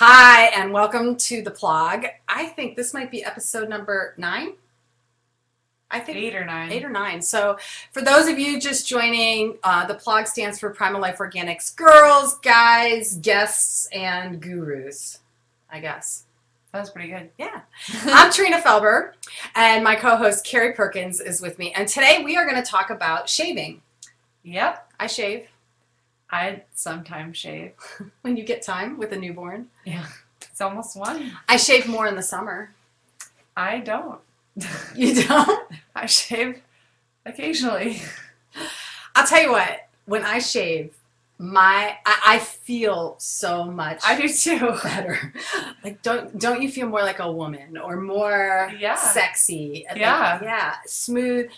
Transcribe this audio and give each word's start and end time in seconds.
Hi, 0.00 0.44
and 0.54 0.72
welcome 0.72 1.16
to 1.16 1.42
the 1.42 1.50
plog. 1.50 2.08
I 2.28 2.46
think 2.46 2.76
this 2.76 2.94
might 2.94 3.10
be 3.10 3.24
episode 3.24 3.68
number 3.68 4.14
nine. 4.16 4.52
I 5.90 5.98
think 5.98 6.18
Eight 6.18 6.36
or 6.36 6.44
nine. 6.44 6.70
eight 6.70 6.84
or 6.84 6.88
nine. 6.88 7.20
So, 7.20 7.58
for 7.90 8.00
those 8.00 8.28
of 8.28 8.38
you 8.38 8.60
just 8.60 8.86
joining, 8.86 9.58
uh, 9.64 9.86
the 9.88 9.96
plog 9.96 10.28
stands 10.28 10.60
for 10.60 10.70
Primal 10.70 11.00
Life 11.00 11.18
Organics 11.18 11.74
girls, 11.74 12.38
guys, 12.38 13.16
guests, 13.16 13.88
and 13.92 14.40
gurus, 14.40 15.18
I 15.68 15.80
guess. 15.80 16.26
That 16.70 16.78
was 16.78 16.90
pretty 16.90 17.08
good. 17.08 17.30
Yeah. 17.36 17.62
I'm 18.04 18.30
Trina 18.30 18.60
Felber, 18.60 19.14
and 19.56 19.82
my 19.82 19.96
co 19.96 20.14
host 20.14 20.46
Carrie 20.46 20.74
Perkins 20.74 21.20
is 21.20 21.40
with 21.40 21.58
me. 21.58 21.72
And 21.72 21.88
today 21.88 22.22
we 22.24 22.36
are 22.36 22.48
going 22.48 22.62
to 22.62 22.70
talk 22.70 22.90
about 22.90 23.28
shaving. 23.28 23.82
Yep. 24.44 24.92
I 25.00 25.08
shave 25.08 25.48
I 26.30 26.62
sometimes 26.74 27.36
shave. 27.36 27.72
when 28.22 28.36
you 28.36 28.44
get 28.44 28.62
time 28.62 28.98
with 28.98 29.12
a 29.12 29.16
newborn. 29.16 29.68
Yeah. 29.84 30.06
It's 30.42 30.60
almost 30.60 30.96
one. 30.96 31.32
I 31.48 31.56
shave 31.56 31.86
more 31.88 32.06
in 32.06 32.16
the 32.16 32.22
summer. 32.22 32.72
I 33.56 33.78
don't. 33.80 34.20
You 34.94 35.22
don't? 35.28 35.72
I 35.94 36.06
shave 36.06 36.60
occasionally. 37.26 38.02
I'll 39.14 39.26
tell 39.26 39.42
you 39.42 39.50
what, 39.52 39.88
when 40.06 40.24
I 40.24 40.38
shave, 40.38 40.94
my 41.40 41.96
I, 42.04 42.20
I 42.26 42.38
feel 42.40 43.14
so 43.18 43.64
much 43.64 44.00
I 44.04 44.20
do 44.20 44.28
too. 44.28 44.76
better. 44.82 45.32
Like 45.84 46.02
don't 46.02 46.36
don't 46.38 46.60
you 46.62 46.68
feel 46.70 46.88
more 46.88 47.02
like 47.02 47.20
a 47.20 47.30
woman 47.30 47.78
or 47.78 47.96
more 48.00 48.72
Yeah. 48.78 48.96
sexy? 48.96 49.86
Like, 49.88 49.98
Yeah. 50.00 50.40
yeah, 50.42 50.74
smooth. 50.86 51.48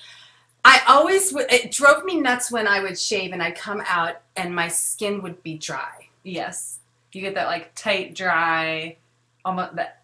I 0.64 0.80
always 0.88 1.32
would 1.32 1.50
it 1.50 1.70
drove 1.70 2.04
me 2.04 2.20
nuts 2.20 2.50
when 2.50 2.66
I 2.66 2.80
would 2.80 2.98
shave 2.98 3.32
and 3.32 3.42
I'd 3.42 3.56
come 3.56 3.82
out 3.86 4.20
and 4.36 4.54
my 4.54 4.68
skin 4.68 5.22
would 5.22 5.42
be 5.42 5.56
dry. 5.56 6.08
Yes. 6.22 6.78
You 7.12 7.22
get 7.22 7.34
that 7.34 7.46
like 7.46 7.74
tight, 7.74 8.14
dry, 8.14 8.96
almost 9.44 9.76
that 9.76 10.02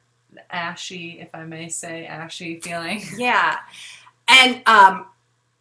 ashy, 0.51 1.19
if 1.21 1.29
I 1.35 1.45
may 1.45 1.69
say, 1.69 2.07
ashy 2.07 2.61
feeling. 2.61 3.03
Yeah. 3.19 3.59
And 4.29 4.61
um, 4.67 5.07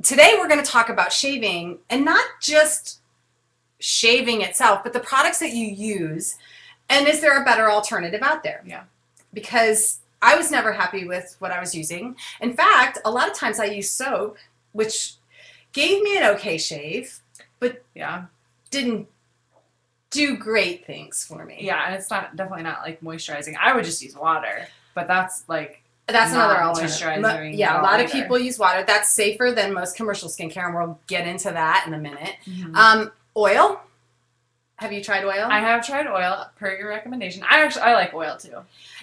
today 0.02 0.36
we're 0.38 0.48
going 0.48 0.64
to 0.64 0.70
talk 0.70 0.90
about 0.90 1.14
shaving 1.14 1.80
and 1.90 2.04
not 2.04 2.26
just 2.42 3.00
shaving 3.80 4.42
itself, 4.42 4.84
but 4.84 4.94
the 4.94 5.00
products 5.00 5.40
that 5.40 5.52
you 5.52 5.68
use. 5.68 6.38
And 6.90 7.08
is 7.08 7.22
there 7.22 7.40
a 7.40 7.46
better 7.46 7.70
alternative 7.70 8.22
out 8.24 8.44
there? 8.44 8.64
Yeah. 8.66 8.84
Because 9.34 10.00
I 10.22 10.36
was 10.36 10.50
never 10.50 10.74
happy 10.74 11.06
with 11.06 11.36
what 11.40 11.52
I 11.52 11.60
was 11.60 11.76
using. 11.76 12.16
In 12.42 12.54
fact, 12.54 12.98
a 13.06 13.12
lot 13.12 13.30
of 13.30 13.36
times 13.36 13.60
I 13.60 13.66
use 13.66 13.92
soap, 13.92 14.38
which 14.76 15.16
gave 15.72 16.02
me 16.04 16.18
an 16.18 16.24
okay 16.36 16.58
shave, 16.58 17.20
but 17.60 17.84
Yeah. 17.96 18.26
didn't 18.72 19.08
do 20.12 20.36
great 20.38 20.86
things 20.86 21.26
for 21.26 21.46
me. 21.46 21.58
Yeah, 21.62 21.86
and 21.86 21.96
it's 21.96 22.10
not 22.10 22.36
definitely 22.36 22.64
not 22.64 22.82
like 22.82 23.02
moisturizing. 23.02 23.56
I 23.60 23.74
would 23.74 23.86
just 23.86 24.02
use 24.02 24.16
water, 24.16 24.68
but 24.94 25.08
that's 25.08 25.44
like 25.48 25.82
That's 26.08 26.32
Not 26.34 26.52
another 26.52 26.62
alternative. 26.62 27.00
moisturizing 27.00 27.22
Mo- 27.52 27.58
Yeah, 27.58 27.82
a 27.82 27.84
lot 27.84 28.00
of 28.00 28.12
people 28.12 28.38
use 28.38 28.60
water. 28.60 28.84
That's 28.86 29.10
safer 29.10 29.52
than 29.52 29.74
most 29.74 29.96
commercial 29.98 30.30
skincare, 30.30 30.66
and 30.68 30.76
we'll 30.76 31.00
get 31.08 31.28
into 31.28 31.50
that 31.50 31.86
in 31.88 31.96
a 31.96 31.98
minute. 31.98 32.36
Mhm. 32.46 32.76
Um, 32.76 33.12
oil. 33.36 33.82
Have 34.78 34.92
you 34.92 35.02
tried 35.02 35.24
oil? 35.24 35.48
I 35.50 35.60
have 35.62 35.86
tried 35.86 36.06
oil 36.06 36.50
per 36.58 36.78
your 36.78 36.90
recommendation. 36.90 37.44
I 37.50 37.64
actually 37.64 37.84
I 37.84 37.94
like 37.94 38.14
oil 38.14 38.36
too. 38.38 38.58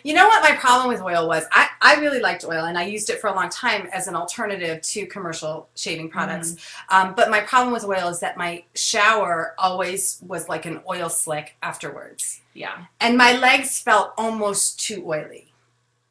you 0.04 0.12
know 0.12 0.28
what 0.28 0.42
my 0.42 0.54
problem 0.54 0.88
with 0.88 1.00
oil 1.00 1.26
was? 1.26 1.44
I, 1.50 1.68
I 1.80 1.94
really 1.96 2.20
liked 2.20 2.44
oil 2.44 2.66
and 2.66 2.76
I 2.76 2.84
used 2.84 3.08
it 3.08 3.20
for 3.20 3.28
a 3.28 3.34
long 3.34 3.48
time 3.48 3.88
as 3.90 4.06
an 4.06 4.14
alternative 4.14 4.82
to 4.82 5.06
commercial 5.06 5.68
shaving 5.74 6.10
products. 6.10 6.56
Um, 6.90 7.14
but 7.14 7.30
my 7.30 7.40
problem 7.40 7.72
with 7.72 7.84
oil 7.84 8.08
is 8.08 8.20
that 8.20 8.36
my 8.36 8.64
shower 8.74 9.54
always 9.56 10.22
was 10.26 10.46
like 10.46 10.66
an 10.66 10.80
oil 10.88 11.08
slick 11.08 11.56
afterwards. 11.62 12.42
Yeah. 12.52 12.84
And 13.00 13.16
my 13.16 13.32
legs 13.32 13.80
felt 13.80 14.12
almost 14.18 14.78
too 14.78 15.02
oily. 15.06 15.52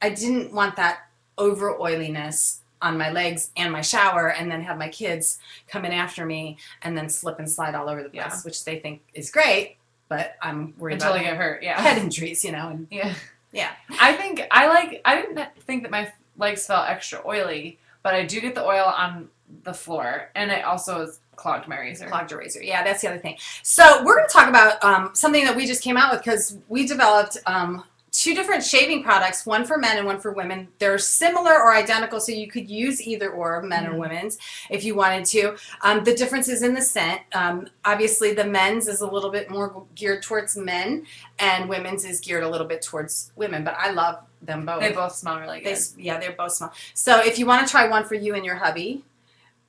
I 0.02 0.10
didn't 0.10 0.54
want 0.54 0.76
that 0.78 1.02
over 1.38 1.80
oiliness 1.80 2.61
on 2.82 2.98
my 2.98 3.12
legs 3.12 3.52
and 3.58 3.72
my 3.72 3.82
shower 3.82 4.32
and 4.34 4.52
then 4.52 4.62
have 4.62 4.78
my 4.78 4.90
kids 4.90 5.40
come 5.68 5.86
in 5.86 5.92
after 5.92 6.26
me 6.26 6.58
and 6.82 6.98
then 6.98 7.10
slip 7.10 7.40
and 7.40 7.50
slide 7.50 7.76
all 7.76 7.90
over 7.90 8.04
the 8.04 8.10
place, 8.10 8.24
Yeah. 8.34 8.40
which 8.42 8.64
they 8.66 8.80
think 8.80 9.02
is 9.14 9.30
great, 9.30 9.78
but 10.10 10.36
I'm 10.42 10.74
worried 10.78 10.94
Until 10.96 11.10
about 11.12 11.20
they 11.20 11.26
get 11.26 11.38
hurt. 11.38 11.64
Yeah. 11.64 11.80
head 11.80 11.98
injuries, 11.98 12.44
you 12.44 12.52
know. 12.52 12.70
And 12.70 12.88
Yeah. 12.90 13.14
Yeah. 13.52 13.72
I 14.00 14.14
think 14.14 14.42
I 14.52 14.68
like 14.68 15.02
I 15.06 15.16
didn't 15.22 15.40
think 15.62 15.84
that 15.84 15.92
my 15.92 16.12
legs 16.38 16.66
felt 16.66 16.90
extra 16.90 17.22
oily, 17.26 17.78
but 18.04 18.14
I 18.16 18.26
do 18.26 18.40
get 18.42 18.56
the 18.56 18.64
oil 18.66 18.86
on 18.86 19.30
the 19.64 19.74
floor 19.74 20.30
and 20.36 20.50
it 20.50 20.64
also 20.64 21.02
has 21.02 21.20
clogged 21.36 21.68
my 21.68 21.78
razor. 21.80 22.08
clogged 22.08 22.32
a 22.32 22.38
razor. 22.38 22.64
Yeah, 22.64 22.84
that's 22.84 23.02
the 23.02 23.10
other 23.10 23.18
thing. 23.20 23.38
So 23.64 24.04
we're 24.04 24.16
going 24.16 24.28
to 24.28 24.34
talk 24.34 24.48
about 24.48 24.82
um, 24.84 25.10
something 25.14 25.44
that 25.46 25.56
we 25.56 25.66
just 25.66 25.84
came 25.84 25.98
out 25.98 26.12
with 26.14 26.24
because 26.24 26.58
we 26.70 26.86
developed 26.88 27.38
um, 27.48 27.84
two 28.12 28.36
different 28.36 28.62
shaving 28.64 29.02
products, 29.04 29.46
one 29.46 29.64
for 29.66 29.78
men 29.78 29.98
and 29.98 30.06
one 30.06 30.20
for 30.20 30.34
women. 30.34 30.68
They're 30.80 30.98
similar 30.98 31.54
or 31.54 31.74
identical, 31.74 32.20
so 32.20 32.34
you 32.34 32.48
could 32.48 32.70
use 32.70 33.02
either 33.02 33.30
or, 33.32 33.62
men 33.62 33.88
or 33.88 33.94
Mhm. 33.94 33.98
women's, 34.00 34.38
if 34.70 34.84
you 34.84 34.96
wanted 34.96 35.24
to. 35.28 35.56
Um, 35.82 36.04
the 36.04 36.14
difference 36.14 36.50
is 36.50 36.62
in 36.62 36.74
the 36.74 36.82
scent. 36.82 37.22
Um, 37.34 37.70
obviously, 37.86 38.34
the 38.34 38.44
men's 38.44 38.88
is 38.90 39.00
a 39.00 39.08
little 39.08 39.30
bit 39.30 39.50
more 39.50 39.86
geared 39.96 40.24
towards 40.24 40.58
men, 40.58 41.06
and 41.40 41.70
women's 41.70 42.04
is 42.04 42.20
geared 42.20 42.44
a 42.44 42.50
little 42.50 42.68
bit 42.68 42.82
towards 42.82 43.32
women. 43.38 43.64
But 43.64 43.76
I 43.78 43.92
love 43.92 44.20
them 44.42 44.66
both. 44.66 44.82
They 44.82 44.92
both 44.92 45.16
smell 45.16 45.40
really 45.40 45.62
good. 45.62 45.72
s- 45.74 45.94
yeah, 45.98 46.20
they're 46.20 46.34
both 46.34 46.52
smell. 46.52 46.74
So 46.94 47.20
if 47.20 47.40
you 47.40 47.46
want 47.46 47.66
to 47.66 47.72
try 47.72 47.88
one 47.88 48.04
for 48.06 48.16
you 48.16 48.36
and 48.36 48.44
your 48.44 48.56
hubby, 48.56 49.06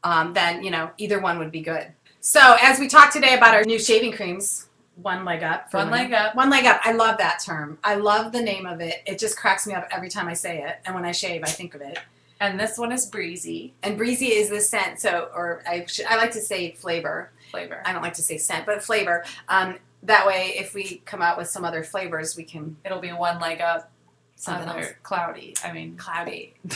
um, 0.03 0.33
then 0.33 0.65
you 0.65 0.71
know 0.73 0.91
either 0.99 1.21
one 1.21 1.39
would 1.39 1.53
be 1.53 1.61
good. 1.61 1.93
So 2.21 2.57
as 2.61 2.79
we 2.81 2.89
talk 2.89 3.13
today 3.13 3.35
about 3.35 3.55
our 3.55 3.65
new 3.65 3.79
shaving 3.79 4.13
creams, 4.13 4.67
one 4.97 5.25
leg 5.25 5.43
up. 5.43 5.71
for 5.71 5.79
One 5.79 5.91
women. 5.91 6.11
leg 6.11 6.13
up. 6.13 6.35
One 6.35 6.51
leg 6.51 6.67
up. 6.67 6.81
I 6.85 6.93
love 6.93 7.19
that 7.19 7.41
term. 7.45 7.79
I 7.83 7.95
love 7.95 8.33
the 8.33 8.43
name 8.43 8.67
of 8.67 8.81
it. 8.81 9.03
It 9.07 9.19
just 9.19 9.37
cracks 9.37 9.67
me 9.67 9.75
up 9.75 9.89
every 9.91 10.09
time 10.11 10.29
I 10.29 10.35
say 10.35 10.63
it, 10.63 10.77
and 10.85 10.95
when 10.95 11.05
I 11.05 11.13
shave, 11.13 11.43
I 11.45 11.49
think 11.49 11.75
of 11.75 11.81
it. 11.81 11.99
And 12.41 12.59
this 12.59 12.77
one 12.77 12.91
is 12.91 13.07
breezy 13.07 13.73
And 13.85 13.97
breezy 13.97 14.27
is 14.33 14.51
the 14.51 14.61
scent. 14.61 14.99
So, 14.99 15.31
or 15.33 15.63
I 15.67 15.87
should, 15.87 16.07
I 16.07 16.17
like 16.17 16.33
to 16.33 16.41
say 16.41 16.73
flavor. 16.73 17.31
flavor. 17.53 17.81
I 17.87 17.93
don't 17.93 18.03
like 18.03 18.15
to 18.15 18.23
say 18.23 18.37
scent, 18.37 18.67
but 18.67 18.83
flavor. 18.83 19.25
Um, 19.49 19.79
that 20.03 20.27
way, 20.27 20.55
if 20.57 20.75
we 20.75 21.03
come 21.05 21.23
out 21.23 21.39
with 21.39 21.47
some 21.49 21.65
other 21.65 21.85
flavors, 21.85 22.37
we 22.37 22.43
can 22.43 22.77
It'll 22.85 22.99
be 22.99 23.13
one 23.13 23.39
leg 23.39 23.61
up. 23.61 23.93
something 24.35 24.69
other 24.69 24.81
else. 24.81 24.93
cloudy. 25.05 25.55
I 25.65 25.73
mean, 25.73 25.97
Cloudy. 25.97 26.55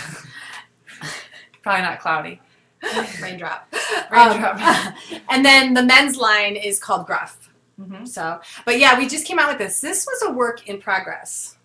probably 1.62 1.82
not 1.82 1.98
cloudy. 2.00 2.40
Raindrop. 3.20 3.66
Raindrop. 4.12 4.60
Um, 4.60 4.94
and 5.30 5.44
then 5.44 5.74
the 5.74 5.82
men's 5.82 6.16
line 6.16 6.54
is 6.56 6.78
called 6.78 7.06
Gruff. 7.06 7.45
Hmm 7.80 8.04
So, 8.04 8.40
but 8.64 8.78
yeah, 8.78 8.98
we 8.98 9.06
just 9.08 9.26
came 9.26 9.38
out 9.38 9.48
with 9.48 9.58
this. 9.58 9.80
This 9.80 10.06
was 10.06 10.22
a 10.28 10.32
work 10.32 10.68
in 10.68 10.80
progress. 10.80 11.56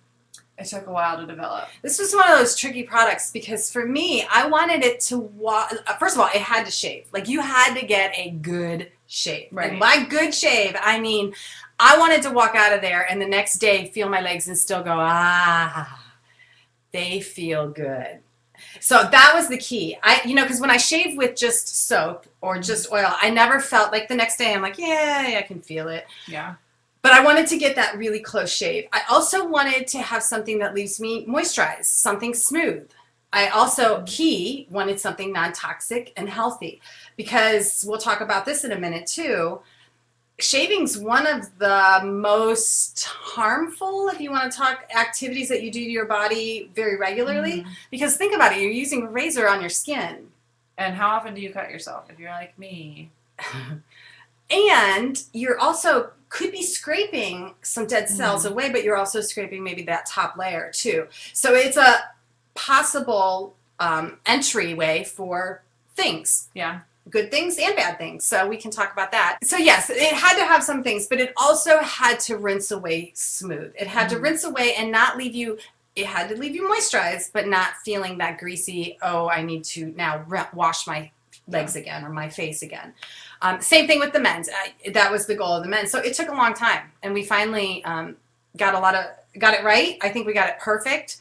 It 0.58 0.66
took 0.66 0.86
a 0.86 0.92
while 0.92 1.18
to 1.18 1.26
develop. 1.26 1.70
This 1.82 1.98
was 1.98 2.14
one 2.14 2.30
of 2.32 2.38
those 2.38 2.56
tricky 2.56 2.84
products 2.84 3.32
because 3.32 3.72
for 3.72 3.86
me, 3.86 4.26
I 4.32 4.48
wanted 4.48 4.84
it 4.84 5.00
to 5.02 5.18
wa- 5.18 5.68
uh, 5.88 5.96
First 5.98 6.16
of 6.16 6.22
all, 6.22 6.28
it 6.28 6.42
had 6.42 6.66
to 6.66 6.72
shave. 6.72 7.08
Like 7.12 7.28
you 7.28 7.42
had 7.42 7.74
to 7.80 7.86
get 7.86 8.14
a 8.16 8.32
good 8.32 8.92
shave. 9.08 9.48
Right. 9.52 9.72
And 9.72 9.80
by 9.80 10.04
good 10.04 10.34
shave, 10.36 10.76
I 10.80 11.00
mean 11.00 11.34
I 11.80 11.98
wanted 11.98 12.22
to 12.24 12.32
walk 12.32 12.54
out 12.56 12.74
of 12.74 12.82
there 12.82 13.10
and 13.10 13.20
the 13.20 13.26
next 13.26 13.56
day 13.58 13.88
feel 13.88 14.08
my 14.08 14.22
legs 14.22 14.48
and 14.48 14.58
still 14.58 14.84
go 14.84 14.96
ah. 15.00 16.00
They 16.92 17.22
feel 17.22 17.70
good. 17.70 18.20
So 18.80 19.08
that 19.12 19.32
was 19.34 19.48
the 19.48 19.58
key. 19.58 19.98
I, 20.04 20.22
you 20.26 20.36
know, 20.36 20.44
because 20.44 20.62
when 20.62 20.70
I 20.70 20.78
shave 20.78 21.18
with 21.18 21.36
just 21.36 21.88
soap 21.88 22.26
or 22.42 22.60
just 22.60 22.92
oil, 22.92 23.14
I 23.22 23.30
never 23.30 23.60
felt 23.60 23.92
like 23.92 24.08
the 24.08 24.16
next 24.16 24.38
day 24.38 24.54
I'm 24.54 24.62
like, 24.62 24.78
yeah, 24.78 25.36
I 25.38 25.42
can 25.42 25.62
feel 25.62 25.88
it. 25.90 26.06
Yeah. 26.28 26.56
But 27.02 27.14
I 27.14 27.24
wanted 27.24 27.48
to 27.48 27.58
get 27.58 27.76
that 27.76 27.98
really 27.98 28.20
close 28.20 28.52
shave. 28.52 28.88
I 28.94 29.02
also 29.10 29.48
wanted 29.48 29.88
to 29.88 30.00
have 30.00 30.22
something 30.24 30.60
that 30.60 30.76
leaves 30.76 31.00
me 31.00 31.26
moisturized, 31.26 31.86
something 31.86 32.34
smooth. 32.34 32.88
I 33.34 33.48
also, 33.50 33.98
mm-hmm. 33.98 34.06
key, 34.06 34.68
wanted 34.70 35.00
something 35.00 35.32
non 35.32 35.54
toxic 35.54 36.14
and 36.16 36.30
healthy 36.30 36.82
because 37.18 37.84
we'll 37.88 37.98
talk 37.98 38.22
about 38.22 38.46
this 38.46 38.64
in 38.64 38.72
a 38.72 38.80
minute 38.80 39.08
too. 39.08 39.62
Shaving's 40.42 40.98
one 40.98 41.28
of 41.28 41.58
the 41.60 42.02
most 42.04 43.04
harmful, 43.04 44.10
if 44.10 44.20
you 44.20 44.32
want 44.32 44.52
to 44.52 44.58
talk, 44.58 44.90
activities 44.96 45.50
that 45.50 45.64
you 45.64 45.72
do 45.72 45.80
to 45.84 45.90
your 45.90 46.06
body 46.06 46.70
very 46.76 46.98
regularly. 46.98 47.62
Mhm. 47.64 47.68
Because 47.90 48.18
think 48.18 48.34
about 48.34 48.54
it, 48.54 48.60
you're 48.62 48.72
using 48.72 49.04
a 49.04 49.10
razor 49.10 49.48
on 49.48 49.62
your 49.62 49.70
skin. 49.70 50.32
And 50.78 50.96
how 50.96 51.10
often 51.10 51.34
do 51.34 51.42
you 51.42 51.52
cut 51.54 51.70
yourself 51.70 52.10
if 52.10 52.20
you're 52.20 52.32
like 52.32 52.58
me? 52.58 53.12
And 54.50 55.24
you're 55.32 55.58
also 55.60 56.12
could 56.28 56.52
be 56.52 56.62
scraping 56.62 57.56
some 57.62 57.88
dead 57.88 58.10
cells 58.10 58.46
away, 58.46 58.70
but 58.70 58.84
you're 58.84 58.98
also 58.98 59.22
scraping 59.22 59.64
maybe 59.64 59.84
that 59.84 60.06
top 60.06 60.38
layer 60.38 60.72
too. 60.74 61.08
So 61.34 61.54
it's 61.54 61.78
a 61.78 62.04
possible 62.54 63.56
um, 63.80 64.18
entryway 64.26 65.04
for 65.04 65.64
things, 65.96 66.50
Yeah. 66.54 66.82
Good 67.10 67.32
things 67.32 67.58
and 67.58 67.76
bad 67.76 67.98
things. 67.98 68.26
So 68.26 68.48
we 68.48 68.58
can 68.58 68.72
talk 68.72 68.94
about 68.94 69.12
that. 69.12 69.40
So 69.44 69.58
yes, 69.58 69.90
it 69.90 70.14
had 70.14 70.38
to 70.38 70.46
have 70.46 70.64
some 70.64 70.84
things, 70.84 71.08
but 71.08 71.20
it 71.20 71.34
also 71.36 71.80
had 71.80 72.20
to 72.22 72.38
rinse 72.38 72.72
away 72.72 73.12
smooth. 73.16 73.74
It 73.78 73.88
had 73.88 74.08
to 74.10 74.16
Mhm. 74.18 74.22
rinse 74.24 74.44
away 74.44 74.76
and 74.76 74.92
not 74.92 75.18
leave 75.18 75.36
you. 75.36 75.58
It 75.96 76.06
had 76.06 76.30
to 76.30 76.38
leave 76.38 76.56
you 76.56 76.70
moisturized, 76.70 77.32
but 77.34 77.48
not 77.48 77.76
feeling 77.84 78.18
that 78.20 78.38
greasy. 78.38 78.98
Oh, 79.02 79.28
I 79.30 79.42
need 79.42 79.64
to 79.66 79.88
now 79.98 80.24
re- 80.28 80.46
wash 80.54 80.88
my 80.88 81.12
legs 81.48 81.76
again 81.76 82.06
or 82.06 82.10
my 82.10 82.30
face 82.30 82.62
again. 82.62 82.94
Um, 83.42 83.60
same 83.60 83.88
thing 83.88 84.00
with 84.00 84.14
the 84.14 84.20
men's. 84.20 84.48
Uh, 84.48 84.92
that 84.94 85.12
was 85.12 85.26
the 85.26 85.36
goal 85.36 85.54
of 85.54 85.64
the 85.64 85.70
men's. 85.70 85.92
So 85.92 86.00
it 86.00 86.14
took 86.14 86.30
a 86.30 86.34
long 86.34 86.54
time, 86.54 86.92
and 87.04 87.14
we 87.14 87.24
finally 87.26 87.84
um, 87.84 88.16
got 88.56 88.74
a 88.74 88.80
lot 88.80 88.96
of 88.96 89.06
got 89.40 89.54
it 89.54 89.64
right. 89.64 89.98
I 90.02 90.10
think 90.10 90.28
we 90.28 90.34
got 90.34 90.48
it 90.50 90.60
perfect. 90.60 91.18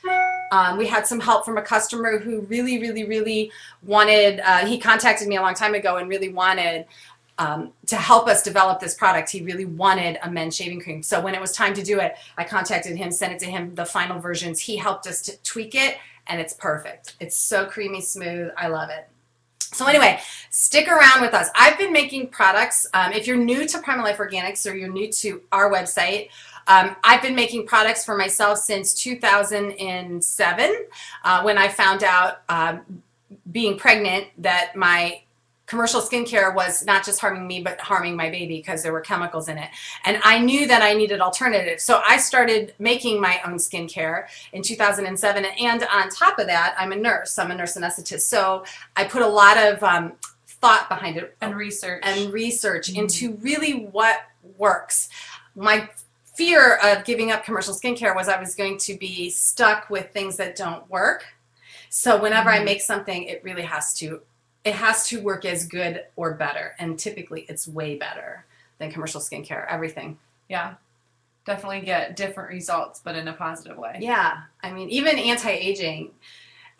Um, 0.50 0.79
we 0.79 0.87
had 0.87 1.06
some 1.06 1.20
help 1.20 1.44
from 1.44 1.58
a 1.58 1.62
customer 1.62 2.19
who 2.19 2.41
really, 2.43 2.81
really, 2.81 3.05
really 3.05 3.52
wanted. 3.82 4.41
Uh, 4.41 4.67
he 4.67 4.79
contacted 4.79 5.29
me 5.29 5.37
a 5.37 5.43
long 5.43 5.55
time 5.55 5.75
ago 5.75 5.97
and 5.97 6.08
really 6.08 6.29
wanted 6.29 6.87
um, 7.38 7.73
to 7.87 7.97
help 7.97 8.29
us 8.29 8.43
develop 8.43 8.81
this 8.81 8.94
product. 8.94 9.31
He 9.31 9.43
really 9.43 9.64
wanted 9.64 10.19
a 10.23 10.31
men's 10.31 10.55
shaving 10.55 10.81
cream. 10.81 11.02
So 11.02 11.20
when 11.20 11.35
it 11.35 11.41
was 11.41 11.52
time 11.52 11.73
to 11.75 11.82
do 11.82 11.99
it, 11.99 12.17
I 12.37 12.44
contacted 12.44 12.97
him, 12.97 13.11
sent 13.11 13.32
it 13.32 13.38
to 13.41 13.47
him, 13.47 13.75
the 13.75 13.87
final 13.87 14.20
versions. 14.20 14.61
He 14.61 14.76
helped 14.76 15.06
us 15.06 15.23
to 15.23 15.43
tweak 15.43 15.75
it, 15.75 15.97
and 16.26 16.41
it's 16.41 16.53
perfect. 16.53 17.17
It's 17.19 17.37
so 17.37 17.64
creamy 17.64 18.03
smooth. 18.03 18.50
I 18.58 18.69
love 18.69 18.91
it. 18.91 19.08
So 19.73 19.87
anyway, 19.87 20.20
stick 20.50 20.88
around 20.88 21.20
with 21.20 21.32
us. 21.32 21.49
I've 21.55 21.79
been 21.79 21.93
making 21.93 22.29
products. 22.29 22.87
Um, 22.93 23.12
if 23.12 23.26
you're 23.26 23.37
new 23.37 23.67
to 23.69 23.79
Primal 23.79 24.05
Life 24.05 24.19
Organics 24.19 24.70
or 24.70 24.75
you're 24.75 24.93
new 24.93 25.11
to 25.12 25.41
our 25.53 25.70
website, 25.70 26.29
um, 26.70 26.94
I've 27.02 27.20
been 27.20 27.34
making 27.34 27.67
products 27.67 28.05
for 28.05 28.17
myself 28.17 28.58
since 28.58 28.94
2007 28.94 30.76
uh, 31.25 31.43
when 31.43 31.58
I 31.58 31.69
found 31.69 32.05
out 32.05 32.43
um, 32.49 33.02
being 33.50 33.76
pregnant 33.76 34.28
that 34.38 34.76
my 34.76 35.22
commercial 35.67 36.00
skincare 36.00 36.55
was 36.55 36.84
not 36.84 37.05
just 37.05 37.20
harming 37.20 37.46
me 37.46 37.62
but 37.62 37.78
harming 37.81 38.17
my 38.17 38.28
baby 38.28 38.56
because 38.56 38.82
there 38.82 38.93
were 38.93 39.00
chemicals 39.00 39.49
in 39.49 39.56
it. 39.56 39.70
And 40.05 40.20
i 40.25 40.37
knew 40.38 40.67
that 40.67 40.82
i 40.82 40.93
needed 40.94 41.20
alternatives. 41.20 41.84
So 41.84 42.02
i 42.06 42.17
started 42.17 42.75
making 42.81 43.20
my 43.20 43.40
own 43.46 43.55
skincare 43.55 44.25
in 44.52 44.62
2007 44.62 45.44
and 45.44 45.87
on 45.93 46.08
top 46.08 46.40
of 46.40 46.46
that 46.49 46.75
i'm 46.78 46.90
a 46.93 46.96
nurse. 46.96 47.38
I'm 47.38 47.52
a 47.52 47.55
nurse 47.55 47.76
anesthetist. 47.76 48.22
So 48.22 48.64
i 48.96 49.05
put 49.05 49.22
a 49.22 49.28
lot 49.28 49.56
of 49.58 49.82
um, 49.84 50.12
thought 50.61 50.88
behind 50.88 51.17
it. 51.17 51.37
And 51.40 51.55
research. 51.56 52.02
and 52.05 52.32
research 52.32 52.93
Mhm. 52.93 52.99
into 52.99 53.34
really 53.37 53.87
what 53.87 54.22
works. 54.58 55.08
My 55.55 55.88
fear 56.40 56.76
of 56.82 57.04
giving 57.04 57.31
up 57.31 57.44
commercial 57.44 57.75
skincare 57.75 58.14
was 58.16 58.26
i 58.28 58.38
was 58.40 58.54
going 58.54 58.78
to 58.78 58.94
be 58.94 59.28
stuck 59.28 59.90
with 59.90 60.10
things 60.10 60.37
that 60.38 60.56
don't 60.56 60.88
work 60.88 61.20
so 61.90 62.10
whenever 62.25 62.48
i 62.48 62.58
Mhm. 62.60 62.64
make 62.64 62.81
something 62.81 63.25
it 63.25 63.44
really 63.44 63.66
has 63.75 63.92
to 64.00 64.22
it 64.64 64.75
has 64.75 65.06
to 65.08 65.20
work 65.20 65.44
as 65.44 65.66
good 65.66 66.04
or 66.16 66.32
better 66.34 66.75
and 66.78 66.98
typically 66.98 67.42
it's 67.50 67.69
way 67.69 67.96
better 67.96 68.46
than 68.78 68.90
commercial 68.90 69.20
skincare 69.20 69.66
everything 69.69 70.19
yeah. 70.48 70.75
Definitely 71.46 71.81
get 71.82 72.16
different 72.16 72.50
results, 72.50 73.00
but 73.04 73.14
in 73.16 73.26
a 73.28 73.32
positive 73.32 73.76
way. 73.76 73.96
yeah 74.00 74.31
i 74.62 74.69
mean 74.72 74.88
even 74.98 75.19
anti-aging 75.19 76.10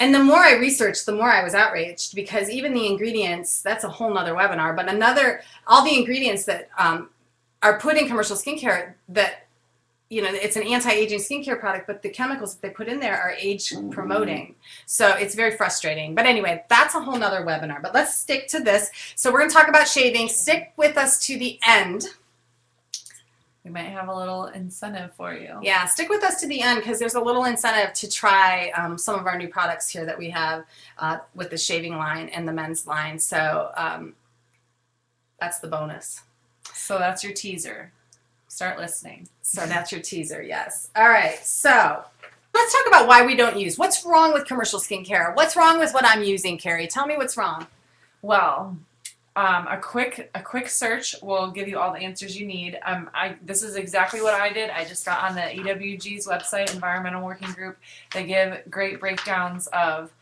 and 0.01 0.15
the 0.15 0.25
more 0.31 0.39
i 0.51 0.55
researched 0.55 1.05
the 1.07 1.13
more 1.21 1.31
i 1.31 1.43
was 1.45 1.55
outraged 1.55 2.15
because 2.15 2.49
even 2.49 2.73
the 2.73 2.87
ingredients 2.87 3.61
that's 3.63 3.85
a 3.85 3.89
whole 3.97 4.13
nother 4.15 4.35
webinar 4.41 4.75
but 4.75 4.89
another 4.89 5.43
all 5.67 5.83
the 5.85 5.97
ingredients 6.01 6.45
that 6.45 6.69
um, 6.79 7.11
are 7.63 7.79
put 7.79 7.97
in 7.99 8.07
commercial 8.09 8.37
skincare 8.37 8.95
that 9.09 9.47
you 10.11 10.21
know 10.21 10.29
it's 10.31 10.57
an 10.57 10.65
anti-aging 10.65 11.21
skincare 11.21 11.59
product 11.59 11.87
but 11.87 12.03
the 12.03 12.09
chemicals 12.11 12.55
that 12.55 12.63
they 12.63 12.71
put 12.71 12.89
in 12.89 13.01
there 13.01 13.19
are 13.19 13.31
age 13.31 13.73
promoting 13.91 14.55
so 14.85 15.15
it's 15.15 15.35
very 15.35 15.57
frustrating 15.57 16.15
but 16.15 16.27
anyway 16.27 16.63
that's 16.69 16.95
a 16.95 17.01
whole 17.01 17.17
nother 17.17 17.47
webinar 17.47 17.81
but 17.81 17.95
let's 17.95 18.19
stick 18.19 18.49
to 18.49 18.61
this 18.61 18.91
so 19.15 19.33
we're 19.33 19.39
going 19.39 19.49
to 19.49 19.55
talk 19.55 19.69
about 19.69 19.89
shaving 19.89 20.29
stick 20.29 20.73
with 20.77 20.99
us 20.99 21.25
to 21.25 21.39
the 21.39 21.59
end 21.67 22.07
We 23.63 23.71
might 23.71 23.83
have 23.83 24.09
a 24.09 24.17
little 24.17 24.47
incentive 24.47 25.13
for 25.15 25.35
you. 25.35 25.59
Yeah, 25.63 25.85
stick 25.85 26.09
with 26.09 26.25
us 26.25 26.41
to 26.41 26.47
the 26.49 26.63
end 26.63 26.81
because 26.81 26.99
there's 26.99 27.15
a 27.15 27.21
little 27.21 27.45
incentive 27.45 27.93
to 27.93 28.11
try 28.11 28.71
um, 28.71 28.97
some 28.97 29.21
of 29.21 29.27
our 29.27 29.37
new 29.37 29.49
products 29.49 29.89
here 29.89 30.07
that 30.07 30.19
we 30.19 30.31
have 30.31 30.65
uh, 30.99 31.19
with 31.35 31.51
the 31.51 31.59
shaving 31.59 31.97
line 31.97 32.31
and 32.31 32.49
the 32.49 32.53
men's 32.53 32.87
line. 32.87 33.19
So 33.19 33.71
um, 33.77 34.15
that's 35.39 35.59
the 35.59 35.69
bonus. 35.69 36.23
So 36.73 36.99
that's 36.99 37.23
your 37.23 37.35
teaser. 37.35 37.93
Start 38.49 38.79
listening. 38.79 39.29
So 39.53 39.67
that's 39.67 39.91
your 39.91 40.01
teaser, 40.01 40.41
yes. 40.41 40.91
All 40.95 41.09
right, 41.09 41.45
so 41.45 42.05
let's 42.55 42.73
talk 42.73 42.87
about 42.87 43.09
why 43.09 43.27
we 43.27 43.35
don't 43.35 43.59
use. 43.59 43.77
What's 43.77 44.07
wrong 44.07 44.33
with 44.33 44.45
commercial 44.45 44.79
skincare? 44.79 45.35
What's 45.35 45.57
wrong 45.57 45.81
with 45.81 45.93
what 45.93 46.05
I'm 46.05 46.23
using, 46.23 46.57
Carrie? 46.57 46.87
Tell 46.87 47.05
me 47.05 47.17
what's 47.17 47.37
wrong. 47.37 47.67
Well, 48.23 48.77
um, 49.35 49.67
a 49.67 49.77
quick 49.77 50.31
a 50.37 50.41
quick 50.41 50.69
search 50.69 51.17
will 51.21 51.51
give 51.51 51.67
you 51.67 51.81
all 51.81 51.93
the 51.93 51.99
answers 51.99 52.39
you 52.39 52.47
need. 52.47 52.79
Um, 52.85 53.11
I 53.13 53.35
this 53.43 53.65
is 53.65 53.75
exactly 53.75 54.23
what 54.23 54.35
I 54.35 54.53
did. 54.53 54.71
I 54.71 54.85
just 54.85 55.05
got 55.05 55.29
on 55.29 55.35
the 55.35 55.41
EWG's 55.41 56.29
website, 56.29 56.73
Environmental 56.73 57.25
Working 57.25 57.51
Group. 57.51 57.77
They 58.15 58.27
give 58.27 58.63
great 58.71 59.01
breakdowns 59.01 59.67
of. 59.73 60.13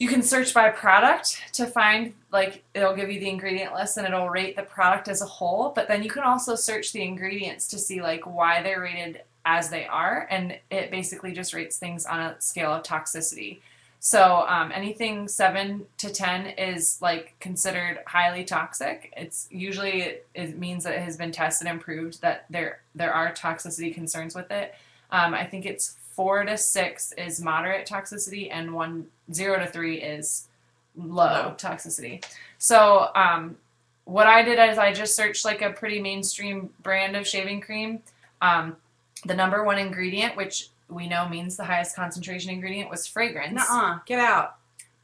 You 0.00 0.08
can 0.08 0.22
search 0.22 0.54
by 0.54 0.70
product 0.70 1.42
to 1.52 1.66
find 1.66 2.14
like 2.32 2.64
it'll 2.72 2.96
give 2.96 3.10
you 3.12 3.20
the 3.20 3.28
ingredient 3.28 3.74
list 3.74 3.98
and 3.98 4.06
it'll 4.06 4.30
rate 4.30 4.56
the 4.56 4.62
product 4.62 5.08
as 5.08 5.20
a 5.20 5.26
whole. 5.26 5.72
But 5.76 5.88
then 5.88 6.02
you 6.02 6.08
can 6.08 6.22
also 6.22 6.54
search 6.54 6.92
the 6.92 7.02
ingredients 7.02 7.68
to 7.68 7.78
see 7.78 8.00
like 8.00 8.24
why 8.24 8.62
they're 8.62 8.80
rated 8.80 9.20
as 9.44 9.68
they 9.68 9.86
are, 9.86 10.26
and 10.30 10.58
it 10.70 10.90
basically 10.90 11.32
just 11.32 11.52
rates 11.52 11.76
things 11.76 12.06
on 12.06 12.18
a 12.18 12.40
scale 12.40 12.72
of 12.72 12.82
toxicity. 12.82 13.60
So 13.98 14.46
um, 14.48 14.72
anything 14.74 15.28
seven 15.28 15.84
to 15.98 16.10
ten 16.10 16.46
is 16.46 16.98
like 17.02 17.34
considered 17.38 17.98
highly 18.06 18.44
toxic. 18.44 19.12
It's 19.18 19.48
usually 19.50 20.00
it, 20.00 20.26
it 20.34 20.58
means 20.58 20.84
that 20.84 20.94
it 20.94 21.02
has 21.02 21.18
been 21.18 21.30
tested 21.32 21.68
and 21.68 21.78
proved 21.78 22.22
that 22.22 22.46
there 22.48 22.80
there 22.94 23.12
are 23.12 23.32
toxicity 23.32 23.94
concerns 23.94 24.34
with 24.34 24.50
it. 24.50 24.74
Um, 25.10 25.34
I 25.34 25.44
think 25.44 25.66
it's 25.66 25.96
four 26.20 26.44
to 26.44 26.58
six 26.58 27.12
is 27.12 27.40
moderate 27.40 27.86
toxicity, 27.88 28.50
and 28.52 28.74
one 28.74 29.06
zero 29.32 29.58
to 29.58 29.66
three 29.66 30.02
is 30.02 30.48
low, 30.94 31.24
Low. 31.24 31.54
toxicity. 31.56 32.22
So 32.58 33.08
um, 33.14 33.56
what 34.04 34.26
I 34.26 34.42
did 34.42 34.58
is 34.58 34.76
I 34.76 34.92
just 34.92 35.16
searched 35.16 35.46
like 35.46 35.62
a 35.62 35.70
pretty 35.70 35.98
mainstream 35.98 36.68
brand 36.82 37.16
of 37.16 37.26
shaving 37.26 37.62
cream. 37.62 38.02
Um, 38.42 38.76
the 39.24 39.32
number 39.34 39.64
one 39.64 39.78
ingredient, 39.78 40.36
which 40.36 40.68
we 40.90 41.08
know 41.08 41.26
means 41.26 41.56
the 41.56 41.64
highest 41.64 41.96
concentration 41.96 42.50
ingredient, 42.50 42.90
was 42.90 43.06
fragrance 43.06 43.54
Nuh-uh, 43.54 44.00
get 44.04 44.18
out. 44.18 44.56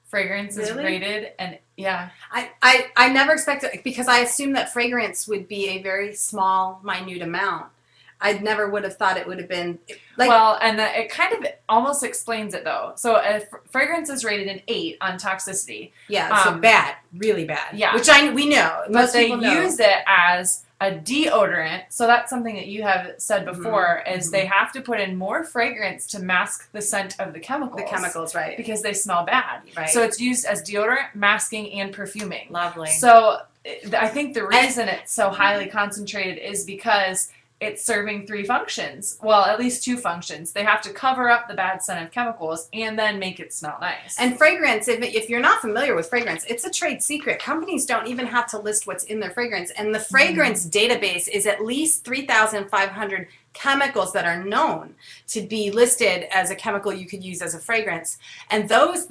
fragrance 0.09 0.59
is 0.59 0.71
rated 0.73 1.33
and 1.39 1.57
yeah 1.79 2.11
I, 2.31 2.51
I, 2.61 2.87
I 2.95 3.09
never 3.09 3.33
expected 3.33 3.81
because 3.83 4.07
I 4.07 4.19
assumed 4.19 4.55
that 4.57 4.71
fragrance 4.71 5.27
would 5.27 5.49
be 5.49 5.69
a 5.71 5.83
very 5.83 6.15
small, 6.15 6.79
minute 6.85 7.23
amount. 7.23 7.69
I 8.21 8.33
never 8.35 8.69
would 8.71 8.85
have 8.85 8.97
thought 8.97 9.17
it 9.17 9.27
would 9.27 9.39
have 9.39 9.49
been 9.49 9.79
like 10.17 10.29
well 10.29 10.59
and 10.63 10.79
the, 10.79 11.01
it 11.01 11.11
kind 11.11 11.33
of 11.35 11.51
almost 11.69 12.03
explains 12.03 12.55
it 12.55 12.65
though 12.65 12.93
so 12.97 13.17
a 13.17 13.41
fr- 13.41 13.57
fragrance 13.71 14.09
is 14.09 14.25
rated 14.25 14.49
an 14.49 14.63
8 14.69 14.97
on 15.01 15.19
toxicity 15.19 15.91
yeah, 16.09 16.43
so 16.45 16.51
um, 16.51 16.61
bad, 16.61 16.97
really 17.17 17.45
bad. 17.45 17.77
yeah. 17.77 17.95
which 17.95 18.09
I 18.09 18.31
we 18.31 18.49
know. 18.49 18.83
but 18.87 18.93
Most 18.93 19.13
they 19.13 19.27
people 19.27 19.43
know. 19.43 19.63
use 19.63 19.79
it 19.81 19.99
as 20.07 20.65
a 20.81 20.91
deodorant 20.91 21.85
so 21.89 22.07
that's 22.07 22.29
something 22.29 22.55
that 22.55 22.67
you 22.67 22.83
have 22.83 23.15
said 23.19 23.45
before 23.47 24.03
is 24.07 24.29
mhm. 24.29 24.33
they 24.33 24.45
have 24.47 24.73
to 24.73 24.81
put 24.81 25.01
in 25.01 25.17
more 25.17 25.43
fragrance 25.43 26.07
to 26.07 26.19
mask 26.21 26.71
the 26.73 26.83
scent 26.83 27.19
of 27.19 27.33
the 27.33 27.41
chemicals 27.41 27.81
the 27.81 27.87
chemicals, 27.89 28.35
right? 28.35 28.57
because 28.57 28.83
they 28.83 28.93
smell 28.93 29.25
bad 29.25 29.63
Right. 29.77 29.89
so 29.89 30.03
it's 30.03 30.21
used 30.21 30.45
as 30.47 30.63
deodorant 30.63 31.15
masking 31.15 31.73
and 31.81 31.93
perfuming 31.93 32.47
Lovely. 32.51 32.91
So 32.91 33.41
I 33.99 34.09
think 34.09 34.35
the 34.35 34.47
reason 34.47 34.89
it's 34.89 35.13
so 35.13 35.29
highly 35.31 35.67
concentrated 35.67 36.39
is 36.39 36.65
because 36.65 37.31
it's 37.59 37.83
serving 37.85 38.27
three 38.27 38.45
functions. 38.45 39.19
Well, 39.23 39.47
at 39.47 39.59
least 39.59 39.83
two 39.83 39.97
functions. 39.97 40.53
They 40.53 40.63
have 40.63 40.83
to 40.83 40.91
cover 40.93 41.31
up 41.31 41.49
the 41.49 41.55
bad 41.55 41.83
scent 41.83 42.05
of 42.05 42.13
chemicals 42.13 42.69
and 42.75 42.99
then 42.99 43.19
make 43.19 43.41
it 43.41 43.53
smell 43.53 43.79
nice. 43.81 44.17
And 44.19 44.37
fragrance, 44.37 44.89
if, 44.89 45.01
if 45.03 45.31
you're 45.31 45.41
not 45.41 45.63
familiar 45.63 45.95
with 45.95 46.11
fragrance, 46.11 46.45
it's 46.45 46.65
a 46.65 46.71
trade 46.71 47.03
secret. 47.03 47.39
Companies 47.39 47.87
don't 47.87 48.09
even 48.09 48.27
have 48.27 48.47
to 48.49 48.59
list 48.59 48.87
what's 48.87 49.05
in 49.05 49.21
their 49.21 49.31
fragrance. 49.31 49.71
And 49.71 49.95
the 49.95 50.01
fragrance 50.01 50.67
mm. 50.67 50.71
database 50.71 51.29
is 51.29 51.47
at 51.47 51.65
least 51.65 52.05
3,500 52.05 53.29
chemicals 53.55 54.13
that 54.13 54.27
are 54.27 54.45
known 54.45 54.95
to 55.29 55.41
be 55.41 55.71
listed 55.71 56.27
as 56.31 56.51
a 56.51 56.55
chemical 56.55 56.93
you 56.93 57.07
could 57.07 57.25
use 57.25 57.41
as 57.41 57.55
a 57.55 57.59
fragrance. 57.59 58.19
And 58.51 58.69
those, 58.69 59.11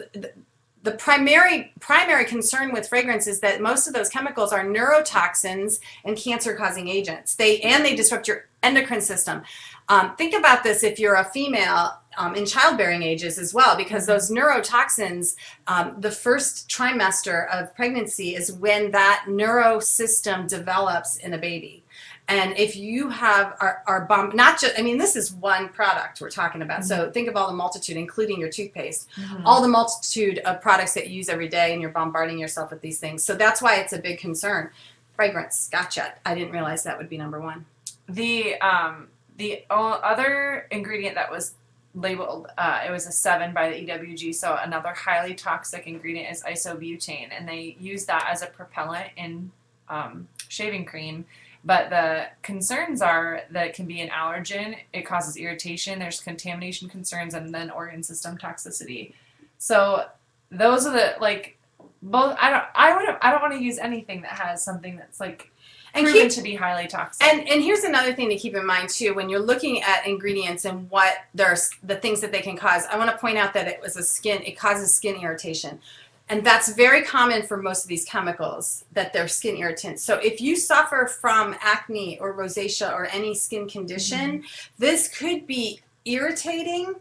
the, 0.85 0.91
primary 0.91 1.73
primary 1.79 2.25
concern 2.25 2.71
with 2.73 2.87
fragrance 2.87 3.27
is 3.27 3.39
that 3.41 3.61
most 3.61 3.87
of 3.87 3.93
those 3.93 4.09
chemicals 4.09 4.51
are 4.53 4.63
neurotoxins 4.63 5.79
and 6.05 6.17
cancer-causing 6.17 6.87
agents. 6.87 7.35
They 7.35 7.59
and 7.61 7.83
they 7.83 7.95
disrupt 7.95 8.27
your 8.27 8.45
endocrine 8.63 9.01
system. 9.01 9.43
Um, 9.89 10.15
think 10.15 10.33
about 10.33 10.63
this 10.63 10.83
if 10.83 10.99
you're 10.99 11.15
a 11.15 11.25
female 11.25 11.99
um, 12.17 12.35
in 12.35 12.45
childbearing 12.45 13.03
ages 13.03 13.37
as 13.37 13.53
well, 13.53 13.77
because 13.77 14.05
those 14.05 14.31
neurotoxins, 14.31 15.35
um, 15.67 15.95
the 15.99 16.11
first 16.11 16.69
trimester 16.69 17.47
of 17.49 17.75
pregnancy 17.75 18.35
is 18.35 18.51
when 18.51 18.91
that 18.91 19.25
neurosystem 19.27 20.47
develops 20.47 21.17
in 21.17 21.33
a 21.33 21.37
baby. 21.37 21.84
And 22.27 22.57
if 22.57 22.75
you 22.75 23.09
have 23.09 23.55
our, 23.61 23.83
our 23.85 24.05
bump, 24.05 24.33
not 24.33 24.59
just, 24.59 24.73
I 24.79 24.81
mean, 24.81 24.97
this 24.97 25.15
is 25.15 25.31
one 25.31 25.69
product 25.69 26.21
we're 26.21 26.31
talking 26.31 26.63
about. 26.63 26.83
So 26.83 27.11
think 27.11 27.27
of 27.29 27.35
all 27.35 27.47
the 27.47 27.53
multitude, 27.55 27.97
including 27.97 28.39
your 28.39 28.49
toothpaste, 28.49 29.07
Mhm. 29.15 29.43
all 29.45 29.61
the 29.61 29.67
multitude 29.67 30.39
of 30.39 30.59
products 30.59 30.95
that 30.95 31.07
you 31.07 31.17
use 31.17 31.29
every 31.29 31.47
day, 31.47 31.71
and 31.73 31.81
you're 31.81 31.91
bombarding 31.91 32.39
yourself 32.39 32.71
with 32.71 32.81
these 32.81 32.99
things. 32.99 33.23
So 33.23 33.35
that's 33.35 33.61
why 33.61 33.75
it's 33.75 33.93
a 33.93 33.99
big 33.99 34.17
concern. 34.19 34.71
Fragrance, 35.15 35.69
gotcha. 35.71 36.13
I 36.25 36.33
didn't 36.33 36.51
realize 36.51 36.83
that 36.83 36.97
would 36.97 37.09
be 37.09 37.17
number 37.17 37.39
one. 37.39 37.65
the 38.07 38.55
um, 38.61 39.07
the 39.37 39.63
other 39.69 40.67
ingredient 40.71 41.15
that 41.15 41.29
was 41.31 41.55
labeled, 41.93 42.47
uh, 42.57 42.81
it 42.87 42.91
was 42.91 43.05
a 43.07 43.11
seven 43.11 43.53
by 43.53 43.69
the 43.69 43.75
EWG. 43.75 44.33
So 44.33 44.57
another 44.61 44.93
highly 44.93 45.33
toxic 45.33 45.87
ingredient 45.87 46.31
is 46.31 46.43
isobutane, 46.43 47.29
and 47.37 47.47
they 47.47 47.75
use 47.79 48.05
that 48.05 48.27
as 48.31 48.41
a 48.41 48.47
propellant 48.47 49.07
in 49.17 49.51
um, 49.89 50.27
shaving 50.49 50.85
cream. 50.85 51.25
But 51.65 51.89
the 51.89 52.27
concerns 52.43 53.01
are 53.01 53.41
that 53.49 53.65
it 53.65 53.73
can 53.73 53.87
be 53.87 53.99
an 54.01 54.09
allergen, 54.09 54.77
it 54.93 55.01
causes 55.01 55.35
irritation, 55.35 55.97
there's 55.97 56.19
contamination 56.19 56.87
concerns, 56.87 57.33
and 57.33 57.53
then 57.53 57.71
organ 57.71 58.03
system 58.03 58.37
toxicity. 58.37 59.13
So 59.57 60.05
those 60.51 60.85
are 60.85 60.93
the 60.93 61.15
like 61.19 61.57
both. 62.03 62.37
I 62.39 62.51
don't. 62.51 62.63
I 62.75 62.95
would. 62.95 63.17
I 63.21 63.31
don't 63.31 63.41
want 63.41 63.53
to 63.53 63.63
use 63.63 63.79
anything 63.79 64.21
that 64.21 64.31
has 64.31 64.63
something 64.63 64.95
that's 64.95 65.19
like 65.19 65.51
And 65.95 66.05
proven 66.05 66.23
keep 66.23 66.31
to 66.33 66.41
be 66.43 66.53
highly 66.53 66.87
toxic. 66.87 67.25
And 67.25 67.47
and 67.49 67.63
here's 67.63 67.83
another 67.83 68.13
thing 68.13 68.29
to 68.29 68.35
keep 68.35 68.55
in 68.55 68.65
mind 68.65 68.89
too 68.89 69.15
when 69.15 69.27
you're 69.27 69.39
looking 69.39 69.81
at 69.81 70.05
ingredients 70.05 70.65
and 70.65 70.89
what 70.91 71.15
there's 71.33 71.71
the 71.83 71.95
things 71.95 72.21
that 72.21 72.31
they 72.31 72.41
can 72.41 72.55
cause. 72.55 72.85
I 72.91 72.97
want 72.97 73.09
to 73.09 73.17
point 73.17 73.37
out 73.37 73.53
that 73.53 73.67
it 73.67 73.81
was 73.81 73.97
a 73.97 74.03
skin 74.03 74.43
it 74.43 74.57
causes 74.57 74.93
skin 74.93 75.15
irritation. 75.15 75.79
And 76.27 76.43
that's 76.43 76.73
very 76.73 77.03
common 77.03 77.43
for 77.43 77.57
most 77.57 77.83
of 77.83 77.89
these 77.89 78.03
chemicals 78.05 78.85
that 78.93 79.13
they're 79.13 79.27
skin 79.27 79.57
irritants. 79.57 80.03
So 80.03 80.15
if 80.15 80.41
you 80.41 80.55
suffer 80.55 81.07
from 81.07 81.55
acne 81.61 82.17
or 82.19 82.33
rosacea 82.33 82.91
or 82.91 83.05
any 83.07 83.35
skin 83.35 83.67
condition, 83.67 84.43
this 84.79 85.07
could 85.07 85.45
be 85.45 85.81
irritating, 86.03 86.95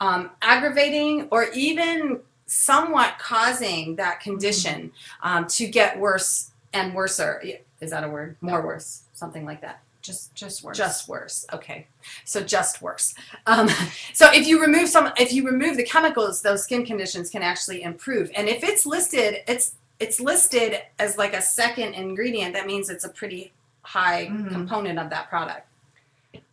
um, 0.00 0.30
aggravating, 0.42 1.28
or 1.30 1.46
even 1.54 2.20
somewhat 2.46 3.16
causing 3.18 3.96
that 3.96 4.20
condition 4.20 4.90
um, 5.22 5.46
to 5.46 5.66
get 5.68 5.98
worse 5.98 6.50
and 6.72 6.94
worser. 6.94 7.42
Is 7.80 7.90
that 7.90 8.02
a 8.02 8.08
word? 8.08 8.36
More 8.40 8.64
worse, 8.64 9.02
something 9.12 9.44
like 9.44 9.60
that. 9.60 9.80
Just 10.04 10.34
just 10.34 10.62
worse. 10.62 10.76
Just 10.78 11.08
worse. 11.08 11.46
Okay. 11.52 11.86
So 12.24 12.42
just 12.44 12.80
worse. 12.82 13.14
Um, 13.46 13.68
so 14.12 14.30
if 14.32 14.46
you 14.46 14.60
remove 14.60 14.88
some, 14.88 15.10
if 15.16 15.32
you 15.32 15.44
remove 15.44 15.76
the 15.76 15.82
chemicals, 15.84 16.42
those 16.42 16.62
skin 16.62 16.84
conditions 16.86 17.30
can 17.30 17.42
actually 17.42 17.82
improve. 17.82 18.30
And 18.36 18.48
if 18.48 18.62
it's 18.62 18.86
listed, 18.86 19.38
it's 19.48 19.74
it's 19.98 20.20
listed 20.20 20.82
as 20.98 21.16
like 21.16 21.34
a 21.34 21.42
second 21.42 21.94
ingredient. 21.94 22.52
That 22.54 22.66
means 22.66 22.90
it's 22.90 23.04
a 23.04 23.08
pretty 23.08 23.52
high 23.82 24.26
Mhm. 24.26 24.50
component 24.50 24.98
of 24.98 25.10
that 25.10 25.28
product. 25.28 25.66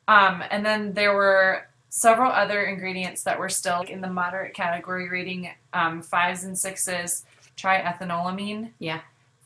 Um, 0.07 0.43
and 0.49 0.65
then 0.65 0.93
there 0.93 1.13
were 1.13 1.67
several 1.89 2.31
other 2.31 2.63
ingredients 2.63 3.23
that 3.23 3.37
were 3.37 3.49
still 3.49 3.81
in 3.81 3.99
the 4.01 4.09
moderate 4.09 4.53
category 4.53 5.09
rating, 5.09 5.49
um, 5.73 6.01
fives 6.01 6.43
and 6.43 6.57
sixes, 6.57 7.25
triethanolamine. 7.57 8.71
Yeah. 8.79 9.01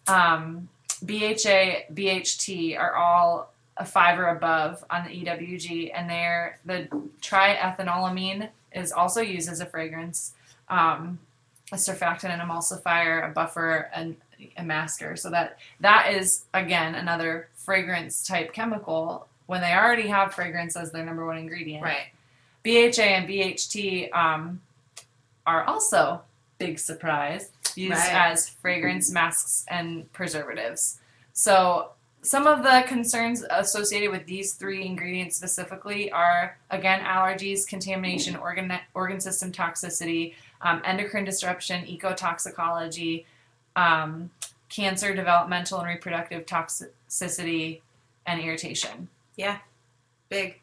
Um, 0.08 0.70
BHA, 1.06 1.86
BHT 1.94 2.76
are 2.78 2.96
all 2.96 3.52
a 3.78 3.86
five 3.86 4.18
or 4.20 4.28
above 4.30 4.84
on 4.90 5.04
the 5.06 5.10
EWG, 5.10 5.92
and 5.94 6.10
they're 6.10 6.60
the 6.66 6.88
triethanolamine 7.22 8.50
is 8.74 8.92
also 8.92 9.22
used 9.22 9.50
as 9.50 9.60
a 9.60 9.66
fragrance, 9.66 10.34
um, 10.70 11.20
a 11.72 11.76
surfactant, 11.76 12.34
an 12.34 12.40
emulsifier, 12.40 13.30
a 13.30 13.34
buffer, 13.34 13.90
and 13.94 14.16
a 14.58 14.64
masker. 14.64 15.16
So 15.16 15.30
that 15.30 15.60
that 15.80 16.14
is 16.14 16.46
again 16.54 16.96
another 16.96 17.50
fragrance 17.54 18.26
type 18.26 18.54
chemical 18.54 19.28
when 19.48 19.62
they 19.62 19.74
already 19.74 20.08
have 20.08 20.34
fragrance 20.34 20.76
as 20.76 20.92
their 20.92 21.06
number 21.06 21.26
one 21.26 21.38
ingredient. 21.38 21.84
Right. 21.84 22.08
BHA 22.64 23.04
and 23.04 23.28
BHT 23.30 24.12
um, 24.16 24.62
are 25.46 25.64
also 25.66 26.22
big 26.58 26.80
surprise 26.80 27.52
used 27.76 27.92
Right. 27.92 28.32
as 28.32 28.50
fragrance 28.50 29.12
masks 29.12 29.66
and 29.68 30.12
preservatives. 30.14 31.00
So 31.34 31.92
some 32.26 32.48
of 32.48 32.64
the 32.64 32.84
concerns 32.88 33.44
associated 33.52 34.10
with 34.10 34.26
these 34.26 34.54
three 34.54 34.86
ingredients 34.86 35.38
specifically 35.38 36.12
are 36.12 36.58
again 36.72 37.02
allergies, 37.02 37.68
contamination, 37.68 38.36
organ 38.36 38.74
organ 38.94 39.20
system 39.20 39.52
toxicity, 39.52 40.34
um, 40.62 40.82
endocrine 40.86 41.24
disruption, 41.24 41.86
ecotoxicology, 41.86 43.26
um, 43.76 44.32
cancer, 44.70 45.16
developmental 45.16 45.80
and 45.80 45.88
reproductive 45.88 46.46
toxicity, 46.46 47.82
and 48.26 48.42
irritation. 48.42 49.08
Yeah, 49.36 49.60
big. 50.30 50.60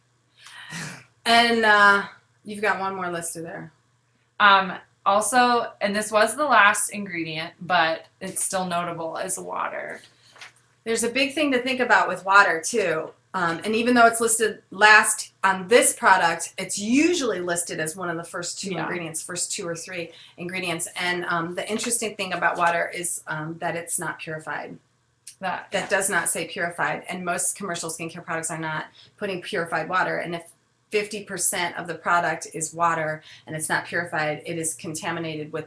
And 1.24 1.64
uh, 1.64 2.02
you've 2.44 2.62
got 2.62 2.80
one 2.80 2.96
more 2.96 3.10
listed 3.10 3.44
there. 3.44 3.72
Um, 4.40 4.72
also, 5.06 5.72
and 5.80 5.94
this 5.94 6.10
was 6.10 6.34
the 6.34 6.44
last 6.44 6.90
ingredient, 6.90 7.52
but 7.60 8.06
it's 8.20 8.42
still 8.42 8.66
notable 8.66 9.16
as 9.16 9.38
water. 9.38 10.00
There's 10.84 11.04
a 11.04 11.08
big 11.10 11.34
thing 11.34 11.52
to 11.52 11.58
think 11.60 11.80
about 11.80 12.08
with 12.08 12.24
water 12.24 12.60
too. 12.64 13.10
Um, 13.34 13.60
and 13.64 13.74
even 13.74 13.94
though 13.94 14.06
it's 14.06 14.20
listed 14.20 14.62
last 14.70 15.32
on 15.42 15.66
this 15.68 15.94
product, 15.94 16.52
it's 16.58 16.78
usually 16.78 17.40
listed 17.40 17.80
as 17.80 17.96
one 17.96 18.10
of 18.10 18.16
the 18.18 18.24
first 18.24 18.60
two 18.60 18.72
Yeah. 18.72 18.82
ingredients, 18.82 19.22
first 19.22 19.52
two 19.52 19.66
or 19.66 19.74
three 19.74 20.10
ingredients. 20.36 20.86
And 20.96 21.24
um, 21.26 21.54
the 21.54 21.68
interesting 21.70 22.14
thing 22.14 22.34
about 22.34 22.58
water 22.58 22.90
is 22.94 23.22
um, 23.26 23.56
that 23.58 23.74
it's 23.74 23.98
not 23.98 24.18
purified. 24.18 24.76
That 25.40 25.68
That 25.72 25.88
does 25.88 26.10
not 26.10 26.28
say 26.28 26.46
purified. 26.46 27.04
And 27.08 27.24
most 27.24 27.56
commercial 27.56 27.88
skincare 27.88 28.24
products 28.24 28.50
are 28.50 28.58
not 28.58 28.86
putting 29.16 29.40
purified 29.40 29.88
water. 29.88 30.18
And 30.18 30.34
if 30.34 30.44
50% 30.92 31.74
of 31.80 31.86
the 31.86 31.94
product 31.94 32.48
is 32.52 32.74
water 32.74 33.22
and 33.46 33.56
it's 33.56 33.68
not 33.68 33.86
purified, 33.86 34.42
it 34.44 34.58
is 34.58 34.74
contaminated 34.74 35.52
with 35.52 35.66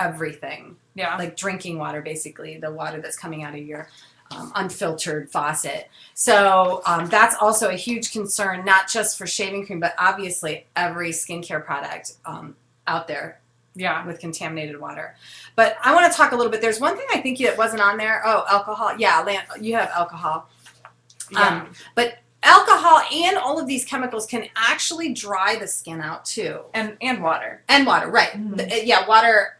everything 0.00 0.76
yeah, 0.94 1.16
like 1.16 1.36
drinking 1.36 1.78
water, 1.78 2.02
basically, 2.02 2.58
the 2.58 2.70
water 2.70 3.00
that's 3.00 3.16
coming 3.16 3.42
out 3.42 3.54
of 3.54 3.60
your 3.60 3.88
um, 4.30 4.52
unfiltered 4.54 5.30
faucet. 5.30 5.88
So 6.14 6.82
um, 6.86 7.06
that's 7.06 7.36
also 7.40 7.68
a 7.68 7.74
huge 7.74 8.12
concern, 8.12 8.64
not 8.64 8.88
just 8.88 9.16
for 9.16 9.26
shaving 9.26 9.66
cream, 9.66 9.80
but 9.80 9.94
obviously 9.98 10.66
every 10.76 11.10
skincare 11.10 11.64
product 11.64 12.14
um, 12.24 12.56
out 12.86 13.08
there 13.08 13.40
yeah, 13.74 14.04
with 14.04 14.18
contaminated 14.18 14.80
water. 14.80 15.14
But 15.54 15.76
I 15.82 15.94
want 15.94 16.10
to 16.10 16.16
talk 16.16 16.32
a 16.32 16.36
little 16.36 16.50
bit. 16.50 16.60
There's 16.60 16.80
one 16.80 16.96
thing 16.96 17.06
I 17.12 17.20
think 17.20 17.38
that 17.38 17.56
wasn't 17.56 17.80
on 17.80 17.96
there. 17.96 18.22
Oh, 18.24 18.44
alcohol. 18.48 18.94
Yeah, 18.98 19.24
you 19.60 19.74
have 19.76 19.90
alcohol. 19.90 20.48
yeah. 21.30 21.64
Um, 21.96 22.06
Alcohol 22.42 23.02
and 23.12 23.36
all 23.36 23.60
of 23.60 23.66
these 23.66 23.84
chemicals 23.84 24.24
can 24.26 24.46
actually 24.56 25.12
dry 25.12 25.56
the 25.56 25.66
skin 25.66 26.00
out 26.00 26.24
too, 26.24 26.60
and 26.72 26.96
and 27.02 27.22
water 27.22 27.62
and 27.68 27.86
water. 27.86 28.08
Right? 28.08 28.30
Mhm. 28.30 28.80
Yeah, 28.86 29.06
water 29.06 29.58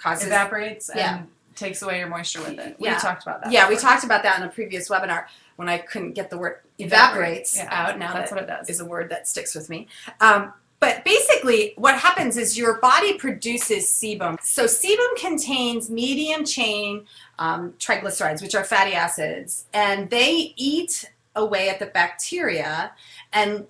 causes 0.00 0.26
evaporates 0.26 0.88
and 0.88 0.98
yeah. 0.98 1.22
takes 1.56 1.82
away 1.82 1.98
your 1.98 2.08
moisture 2.08 2.40
with 2.40 2.58
it. 2.58 2.76
We 2.78 2.86
Yeah. 2.86 2.98
talked 2.98 3.22
about 3.24 3.42
that. 3.42 3.52
Yeah, 3.52 3.68
we 3.68 3.76
talked 3.76 4.04
about 4.04 4.22
that 4.22 4.38
in 4.40 4.46
a 4.46 4.48
previous 4.50 4.88
webinar 4.88 5.26
when 5.56 5.68
I 5.68 5.78
couldn't 5.78 6.12
get 6.12 6.30
the 6.30 6.38
word 6.38 6.60
evaporates 6.78 7.56
Yeah, 7.56 7.68
out. 7.70 7.98
Now 7.98 8.12
that's 8.12 8.30
that 8.30 8.36
what 8.36 8.44
it 8.44 8.46
does. 8.46 8.68
is 8.70 8.80
a 8.80 8.84
word 8.84 9.10
that 9.10 9.26
sticks 9.26 9.54
with 9.54 9.68
me. 9.68 9.88
Um, 10.20 10.52
but 10.80 11.04
basically, 11.04 11.74
what 11.76 11.96
happens 11.98 12.36
is 12.36 12.56
your 12.56 12.74
body 12.80 13.18
produces 13.18 13.86
sebum. 13.86 14.38
So 14.42 14.64
sebum 14.64 15.16
contains 15.16 15.90
medium 15.90 16.44
chain 16.44 17.04
um, 17.40 17.72
triglycerides, 17.80 18.42
which 18.42 18.54
are 18.54 18.62
fatty 18.62 18.92
acids, 18.94 19.64
and 19.74 20.08
they 20.10 20.54
eat 20.56 21.10
away 21.34 21.68
at 21.68 21.80
the 21.80 21.86
bacteria 21.86 22.92
and 23.32 23.66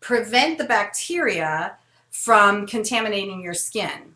prevent 0.00 0.58
the 0.58 0.64
bacteria 0.64 1.76
from 2.10 2.66
contaminating 2.66 3.40
your 3.42 3.54
skin. 3.54 4.09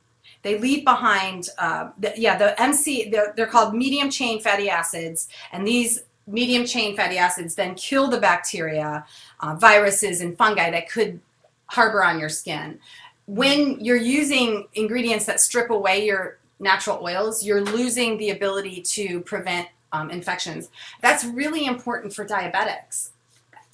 They 0.45 0.59
leave 0.59 0.85
behind, 0.85 1.49
uh, 1.59 1.89
the, 1.99 2.13
yeah, 2.17 2.37
the 2.37 2.61
MC, 2.61 3.09
they're, 3.09 3.33
they're 3.35 3.47
called 3.47 3.75
medium 3.75 4.11
chain 4.11 4.41
fatty 4.41 4.69
acids, 4.69 5.29
and 5.53 5.67
these 5.67 6.05
medium 6.27 6.67
chain 6.67 6.95
fatty 6.95 7.17
acids 7.17 7.55
then 7.55 7.75
kill 7.75 8.09
the 8.09 8.21
bacteria, 8.21 9.05
uh, 9.41 9.55
viruses, 9.55 10.21
and 10.21 10.37
fungi 10.37 10.71
that 10.71 10.89
could 10.89 11.19
harbor 11.67 12.05
on 12.05 12.21
your 12.21 12.29
skin. 12.29 12.79
When 13.27 13.81
you're 13.81 13.97
using 13.97 14.69
ingredients 14.75 15.25
that 15.25 15.41
strip 15.41 15.71
away 15.71 16.05
your 16.05 16.39
natural 16.61 17.03
oils, 17.03 17.43
you're 17.43 17.63
losing 17.63 18.19
the 18.19 18.31
ability 18.31 18.83
to 18.83 19.21
prevent 19.21 19.69
um, 19.93 20.11
infections. 20.11 20.69
That's 21.01 21.25
really 21.25 21.65
important 21.65 22.13
for 22.13 22.27
diabetics. 22.27 23.11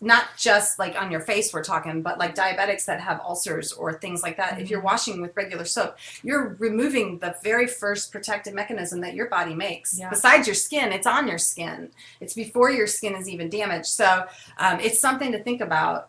Not 0.02 0.28
just 0.38 0.78
like 0.78 1.00
on 1.00 1.10
your 1.10 1.20
face, 1.20 1.52
we're 1.52 1.62
talking, 1.62 2.00
but 2.00 2.18
like 2.18 2.34
diabetics 2.34 2.86
that 2.86 3.00
have 3.00 3.20
ulcers 3.20 3.72
or 3.72 3.92
things 3.92 4.22
like 4.22 4.38
that. 4.38 4.58
If 4.58 4.70
you're 4.70 4.80
washing 4.80 5.20
with 5.20 5.36
regular 5.36 5.66
soap, 5.66 5.98
you're 6.22 6.56
removing 6.58 7.18
the 7.18 7.36
very 7.42 7.66
first 7.66 8.10
protective 8.10 8.54
mechanism 8.54 9.02
that 9.02 9.12
your 9.14 9.28
body 9.28 9.54
makes. 9.54 9.98
Yeah. 9.98 10.08
Besides 10.08 10.46
your 10.46 10.54
skin, 10.54 10.90
it's 10.90 11.06
on 11.06 11.28
your 11.28 11.36
skin. 11.36 11.90
It's 12.18 12.32
before 12.32 12.70
your 12.70 12.86
skin 12.86 13.14
is 13.14 13.28
even 13.28 13.50
damaged. 13.50 13.88
So 13.88 14.24
um, 14.56 14.80
it's 14.80 14.98
something 14.98 15.32
to 15.32 15.42
think 15.42 15.60
about. 15.60 16.08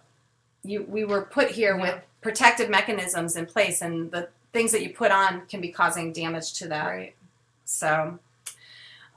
You, 0.64 0.86
we 0.88 1.04
were 1.04 1.24
put 1.24 1.52
here 1.52 1.76
Yeah. 1.76 1.82
with 1.82 2.02
protective 2.22 2.70
mechanisms 2.70 3.36
in 3.36 3.46
place, 3.46 3.82
and 3.82 4.10
the 4.12 4.30
things 4.54 4.72
that 4.72 4.84
you 4.84 4.92
put 4.94 5.12
on 5.12 5.42
can 5.48 5.60
be 5.60 5.70
causing 5.70 6.14
damage 6.14 6.54
to 6.60 6.68
that. 6.70 6.86
Right. 6.86 7.16
So, 7.66 8.20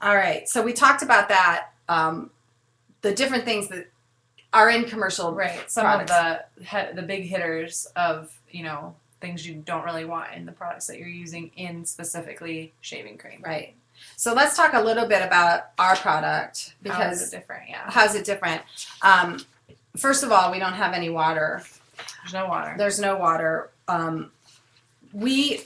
all 0.01 0.15
right. 0.15 0.49
So 0.49 0.61
we 0.61 0.73
talked 0.73 1.01
about 1.01 1.29
that. 1.29 1.69
Um, 1.87 2.31
the 3.01 3.13
different 3.13 3.45
things 3.45 3.69
that 3.69 3.87
are 4.55 4.69
in 4.71 4.85
commercial. 4.85 5.33
Right. 5.33 5.69
Some 5.69 5.83
products. 5.85 6.11
of 6.11 6.39
the 6.57 6.65
he- 6.65 6.93
the 6.95 7.01
big 7.03 7.23
hitters 7.25 7.85
of 7.95 8.31
you 8.49 8.63
know 8.63 8.95
things 9.21 9.45
you 9.45 9.55
don't 9.55 9.83
really 9.83 10.05
want 10.05 10.33
in 10.33 10.45
the 10.45 10.51
products 10.51 10.87
that 10.87 10.97
you're 10.97 11.07
using 11.07 11.51
in 11.55 11.85
specifically 11.85 12.73
shaving 12.81 13.17
cream. 13.17 13.41
Right. 13.43 13.75
So 14.17 14.33
let's 14.33 14.55
talk 14.57 14.73
a 14.73 14.81
little 14.81 15.07
bit 15.07 15.21
about 15.21 15.67
our 15.77 15.95
product 15.95 16.73
because 16.81 16.97
How 16.97 17.09
is 17.11 17.21
it 17.33 17.37
different? 17.37 17.69
Yeah. 17.69 17.83
how's 17.87 18.15
it 18.15 18.25
different? 18.25 18.61
Um, 19.01 19.39
first 19.97 20.23
of 20.23 20.31
all, 20.31 20.51
we 20.51 20.59
don't 20.59 20.73
have 20.73 20.93
any 20.93 21.09
water. 21.09 21.63
There's 22.23 22.33
no 22.33 22.47
water. 22.47 22.75
There's 22.77 22.99
no 22.99 23.15
water. 23.15 23.69
Um, 23.87 24.31
we 25.13 25.63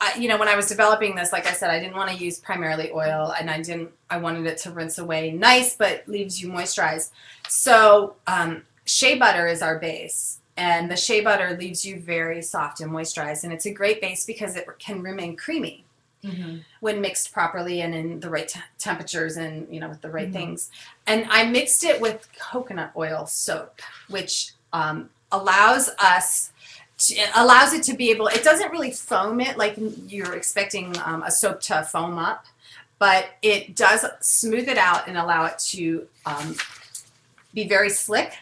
I, 0.00 0.14
you 0.18 0.28
know, 0.28 0.36
when 0.36 0.48
I 0.48 0.56
was 0.56 0.66
developing 0.66 1.14
this, 1.14 1.32
like 1.32 1.46
I 1.46 1.52
said, 1.52 1.70
I 1.70 1.78
didn't 1.78 1.96
want 1.96 2.10
to 2.10 2.16
use 2.16 2.38
primarily 2.38 2.90
oil, 2.92 3.32
and 3.38 3.48
I 3.50 3.62
didn't. 3.62 3.90
I 4.10 4.18
wanted 4.18 4.46
it 4.46 4.58
to 4.58 4.70
rinse 4.70 4.98
away 4.98 5.30
nice, 5.30 5.76
but 5.76 6.06
leaves 6.08 6.42
you 6.42 6.48
moisturized. 6.48 7.10
So 7.48 8.16
um, 8.26 8.62
shea 8.86 9.16
butter 9.18 9.46
is 9.46 9.62
our 9.62 9.78
base, 9.78 10.40
and 10.56 10.90
the 10.90 10.96
shea 10.96 11.20
butter 11.20 11.56
leaves 11.58 11.86
you 11.86 12.00
very 12.00 12.42
soft 12.42 12.80
and 12.80 12.90
moisturized, 12.90 13.44
and 13.44 13.52
it's 13.52 13.66
a 13.66 13.72
great 13.72 14.00
base 14.00 14.24
because 14.26 14.56
it 14.56 14.66
can 14.78 15.02
remain 15.02 15.36
creamy 15.36 15.84
Mm-hmm. 16.24 16.60
when 16.80 17.02
mixed 17.02 17.34
properly 17.34 17.82
and 17.82 17.94
in 17.94 18.18
the 18.18 18.30
right 18.30 18.48
te- 18.48 18.58
temperatures 18.78 19.36
and 19.36 19.68
you 19.70 19.78
know 19.78 19.90
with 19.90 20.00
the 20.00 20.08
right 20.08 20.30
Mhm. 20.30 20.32
things. 20.32 20.70
And 21.06 21.26
I 21.28 21.44
mixed 21.44 21.84
it 21.84 22.00
with 22.00 22.26
coconut 22.38 22.92
oil 22.96 23.26
soap, 23.26 23.82
which 24.08 24.52
um, 24.72 25.10
allows 25.30 25.90
us. 25.98 26.50
It 27.10 27.30
allows 27.34 27.72
it 27.72 27.82
to 27.84 27.94
be 27.94 28.10
able. 28.10 28.28
It 28.28 28.44
doesn't 28.44 28.70
really 28.70 28.90
foam 28.90 29.40
it 29.40 29.56
like 29.56 29.74
you're 30.06 30.34
expecting 30.34 30.96
um, 31.04 31.22
a 31.22 31.30
soap 31.30 31.60
to 31.62 31.82
foam 31.82 32.18
up, 32.18 32.46
but 32.98 33.30
it 33.42 33.74
does 33.76 34.04
smooth 34.20 34.68
it 34.68 34.78
out 34.78 35.08
and 35.08 35.18
allow 35.18 35.44
it 35.46 35.58
to 35.70 36.06
um, 36.24 36.56
be 37.52 37.66
very 37.66 37.90
slick, 37.90 38.34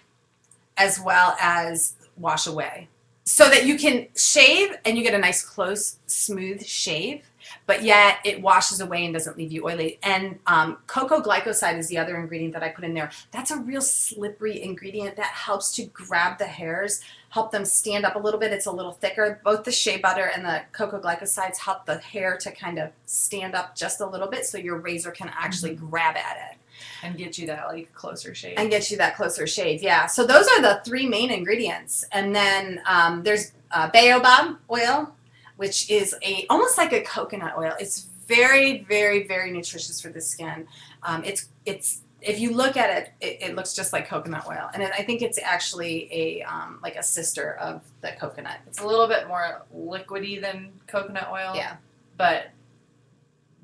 as 0.76 1.00
well 1.00 1.36
as 1.40 1.94
wash 2.18 2.46
away, 2.46 2.88
so 3.24 3.48
that 3.48 3.66
you 3.66 3.78
can 3.78 4.06
shave 4.16 4.76
and 4.84 4.98
you 4.98 5.02
get 5.02 5.14
a 5.14 5.18
nice 5.18 5.42
close, 5.42 5.96
smooth 6.06 6.64
shave 6.64 7.22
but 7.66 7.82
yet 7.82 8.18
it 8.24 8.40
washes 8.40 8.80
away 8.80 9.04
and 9.04 9.14
doesn't 9.14 9.36
leave 9.36 9.52
you 9.52 9.64
oily. 9.66 9.98
And 10.02 10.38
um, 10.46 10.78
cocoa 10.86 11.20
glycoside 11.20 11.78
is 11.78 11.88
the 11.88 11.98
other 11.98 12.16
ingredient 12.18 12.52
that 12.54 12.62
I 12.62 12.68
put 12.68 12.84
in 12.84 12.94
there. 12.94 13.10
That's 13.30 13.50
a 13.50 13.56
real 13.58 13.80
slippery 13.80 14.62
ingredient 14.62 15.16
that 15.16 15.26
helps 15.26 15.74
to 15.76 15.84
grab 15.86 16.38
the 16.38 16.46
hairs, 16.46 17.00
help 17.30 17.50
them 17.50 17.64
stand 17.64 18.04
up 18.04 18.16
a 18.16 18.18
little 18.18 18.38
bit. 18.40 18.52
It's 18.52 18.66
a 18.66 18.72
little 18.72 18.92
thicker. 18.92 19.40
Both 19.44 19.64
the 19.64 19.72
shea 19.72 19.98
butter 19.98 20.30
and 20.34 20.44
the 20.44 20.62
cocoa 20.72 21.00
glycosides 21.00 21.58
help 21.58 21.86
the 21.86 21.98
hair 21.98 22.36
to 22.38 22.50
kind 22.52 22.78
of 22.78 22.90
stand 23.06 23.54
up 23.54 23.74
just 23.74 24.00
a 24.00 24.06
little 24.06 24.28
bit 24.28 24.44
so 24.46 24.58
your 24.58 24.76
razor 24.78 25.10
can 25.10 25.30
actually 25.34 25.74
grab 25.74 26.16
at 26.16 26.36
it 26.52 26.58
And 27.02 27.16
get 27.16 27.38
you 27.38 27.46
that 27.46 27.66
like 27.68 27.92
closer 27.94 28.34
shade. 28.34 28.54
and 28.58 28.70
get 28.70 28.90
you 28.90 28.96
that 28.98 29.16
closer 29.16 29.46
shave. 29.46 29.82
Yeah. 29.82 30.06
So 30.06 30.26
those 30.26 30.46
are 30.48 30.60
the 30.62 30.80
three 30.84 31.06
main 31.06 31.30
ingredients. 31.30 32.04
And 32.12 32.34
then 32.34 32.80
um, 32.86 33.22
there's 33.22 33.52
uh, 33.70 33.88
baobab 33.90 34.58
oil, 34.70 35.14
which 35.62 35.88
is 35.88 36.12
a 36.24 36.44
almost 36.50 36.76
like 36.76 36.92
a 36.92 37.00
coconut 37.02 37.54
oil. 37.56 37.72
It's 37.78 38.08
very, 38.26 38.82
very, 38.82 39.28
very 39.28 39.52
nutritious 39.52 40.00
for 40.00 40.08
the 40.08 40.20
skin. 40.20 40.66
Um, 41.04 41.22
it's 41.22 41.50
it's 41.66 42.00
if 42.20 42.40
you 42.40 42.52
look 42.52 42.76
at 42.76 42.90
it, 42.90 43.12
it, 43.20 43.50
it 43.50 43.54
looks 43.54 43.72
just 43.72 43.92
like 43.92 44.08
coconut 44.08 44.44
oil, 44.48 44.70
and 44.74 44.82
it, 44.82 44.90
I 44.98 45.04
think 45.04 45.22
it's 45.22 45.38
actually 45.38 46.08
a 46.12 46.42
um, 46.42 46.80
like 46.82 46.96
a 46.96 47.02
sister 47.02 47.54
of 47.58 47.80
the 48.00 48.10
coconut. 48.18 48.58
it's 48.66 48.80
a 48.80 48.86
little 48.86 49.06
bit 49.06 49.28
more 49.28 49.62
liquidy 49.72 50.42
than 50.42 50.72
coconut 50.88 51.28
oil. 51.30 51.52
Yeah. 51.54 51.76
But 52.16 52.50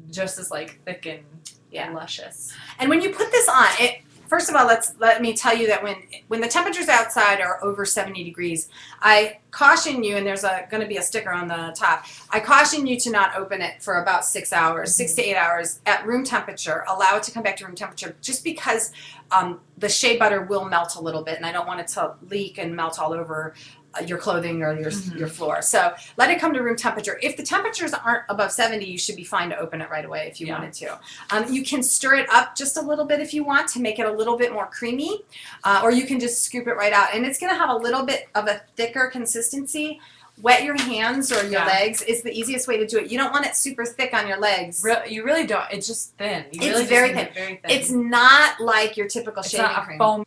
just 0.08 0.38
as 0.38 0.52
like 0.52 0.80
thick 0.84 1.04
and 1.06 1.24
Yeah. 1.72 1.90
luscious. 1.90 2.54
And 2.78 2.88
when 2.88 3.02
you 3.02 3.10
put 3.10 3.32
this 3.32 3.48
on, 3.48 3.66
it 3.80 4.02
first 4.28 4.48
of 4.48 4.56
all, 4.56 4.66
let's 4.66 4.94
let 4.98 5.20
me 5.20 5.34
tell 5.34 5.56
you 5.56 5.66
that 5.68 5.82
when 5.82 5.96
when 6.28 6.40
the 6.40 6.48
temperatures 6.48 6.88
outside 6.88 7.40
are 7.40 7.62
over 7.64 7.84
70 7.84 8.22
degrees, 8.24 8.68
I 9.00 9.38
caution 9.50 10.04
you, 10.04 10.16
and 10.16 10.26
there's 10.26 10.44
a 10.44 10.66
going 10.70 10.82
to 10.82 10.86
be 10.86 10.98
a 10.98 11.02
sticker 11.02 11.30
on 11.30 11.48
the 11.48 11.74
top. 11.76 12.04
I 12.30 12.40
caution 12.40 12.86
you 12.86 12.98
to 13.00 13.10
not 13.10 13.36
open 13.36 13.60
it 13.60 13.82
for 13.82 14.02
about 14.02 14.24
six 14.24 14.52
hours, 14.52 14.94
six 14.94 15.14
to 15.14 15.22
eight 15.22 15.36
hours 15.36 15.80
at 15.86 16.06
room 16.06 16.24
temperature. 16.24 16.84
Allow 16.88 17.16
it 17.16 17.22
to 17.24 17.30
come 17.30 17.42
back 17.42 17.56
to 17.56 17.66
room 17.66 17.74
temperature, 17.74 18.16
just 18.20 18.44
because 18.44 18.92
um, 19.30 19.60
the 19.76 19.88
shea 19.88 20.16
butter 20.16 20.42
will 20.42 20.64
melt 20.64 20.96
a 20.96 21.00
little 21.00 21.22
bit, 21.22 21.36
and 21.36 21.44
I 21.46 21.52
don't 21.52 21.66
want 21.66 21.80
it 21.80 21.88
to 21.88 22.14
leak 22.30 22.58
and 22.58 22.74
melt 22.74 22.98
all 22.98 23.12
over 23.12 23.54
uh, 23.98 24.02
your 24.04 24.18
clothing 24.18 24.62
or 24.62 24.78
your 24.78 24.90
Mhm. 24.90 25.18
your 25.18 25.28
floor. 25.28 25.62
So 25.62 25.94
let 26.18 26.28
it 26.30 26.38
come 26.38 26.52
to 26.52 26.62
room 26.62 26.76
temperature. 26.76 27.18
If 27.22 27.38
the 27.38 27.42
temperatures 27.42 27.94
aren't 27.94 28.24
above 28.28 28.52
70, 28.52 28.84
you 28.84 28.98
should 28.98 29.16
be 29.16 29.24
fine 29.24 29.48
to 29.48 29.58
open 29.58 29.80
it 29.80 29.88
right 29.88 30.04
away 30.04 30.28
if 30.30 30.40
you 30.42 30.46
Yeah. 30.46 30.58
wanted 30.58 30.74
to. 30.74 30.98
Um, 31.30 31.50
you 31.50 31.64
can 31.64 31.82
stir 31.82 32.16
it 32.16 32.28
up 32.30 32.54
just 32.54 32.76
a 32.76 32.82
little 32.82 33.06
bit 33.06 33.20
if 33.20 33.32
you 33.32 33.44
want 33.44 33.66
to 33.68 33.80
make 33.80 33.98
it 33.98 34.04
a 34.04 34.12
little 34.12 34.36
bit 34.36 34.52
more 34.52 34.66
creamy, 34.66 35.22
uh, 35.64 35.80
or 35.82 35.90
you 35.90 36.04
can 36.04 36.20
just 36.20 36.42
scoop 36.42 36.66
it 36.68 36.74
right 36.74 36.92
out. 36.92 37.14
And 37.14 37.24
it's 37.24 37.38
going 37.38 37.50
to 37.50 37.58
have 37.58 37.70
a 37.70 37.76
little 37.76 38.04
bit 38.04 38.28
of 38.34 38.46
a 38.46 38.60
thicker 38.76 39.06
consistency. 39.10 39.98
Wet 40.42 40.62
your 40.64 40.76
hands 40.80 41.32
or 41.32 41.42
your 41.42 41.52
Yeah. 41.60 41.66
legs 41.66 42.02
is 42.02 42.22
the 42.22 42.30
easiest 42.32 42.68
way 42.68 42.76
to 42.78 42.86
do 42.86 42.98
it. 42.98 43.10
You 43.10 43.18
don't 43.18 43.32
want 43.32 43.46
it 43.46 43.56
super 43.56 43.84
thick 43.84 44.14
on 44.14 44.26
your 44.28 44.38
legs. 44.38 44.82
Re- 44.84 45.04
you 45.08 45.24
really 45.24 45.46
don't. 45.46 45.64
It's 45.72 45.86
just 45.86 46.16
thin. 46.16 46.44
You 46.52 46.60
It's 46.60 46.66
really 46.66 46.84
very 46.86 47.08
thin. 47.10 47.18
it 47.18 47.34
Very 47.34 47.56
thin. 47.56 47.70
It's 47.70 47.90
not 47.90 48.60
like 48.60 48.96
your 48.96 49.08
typical 49.08 49.40
It's 49.40 49.50
shaving 49.50 49.66
not 49.66 49.82
a 49.82 49.84
cream. 49.86 49.98
foam. 49.98 50.24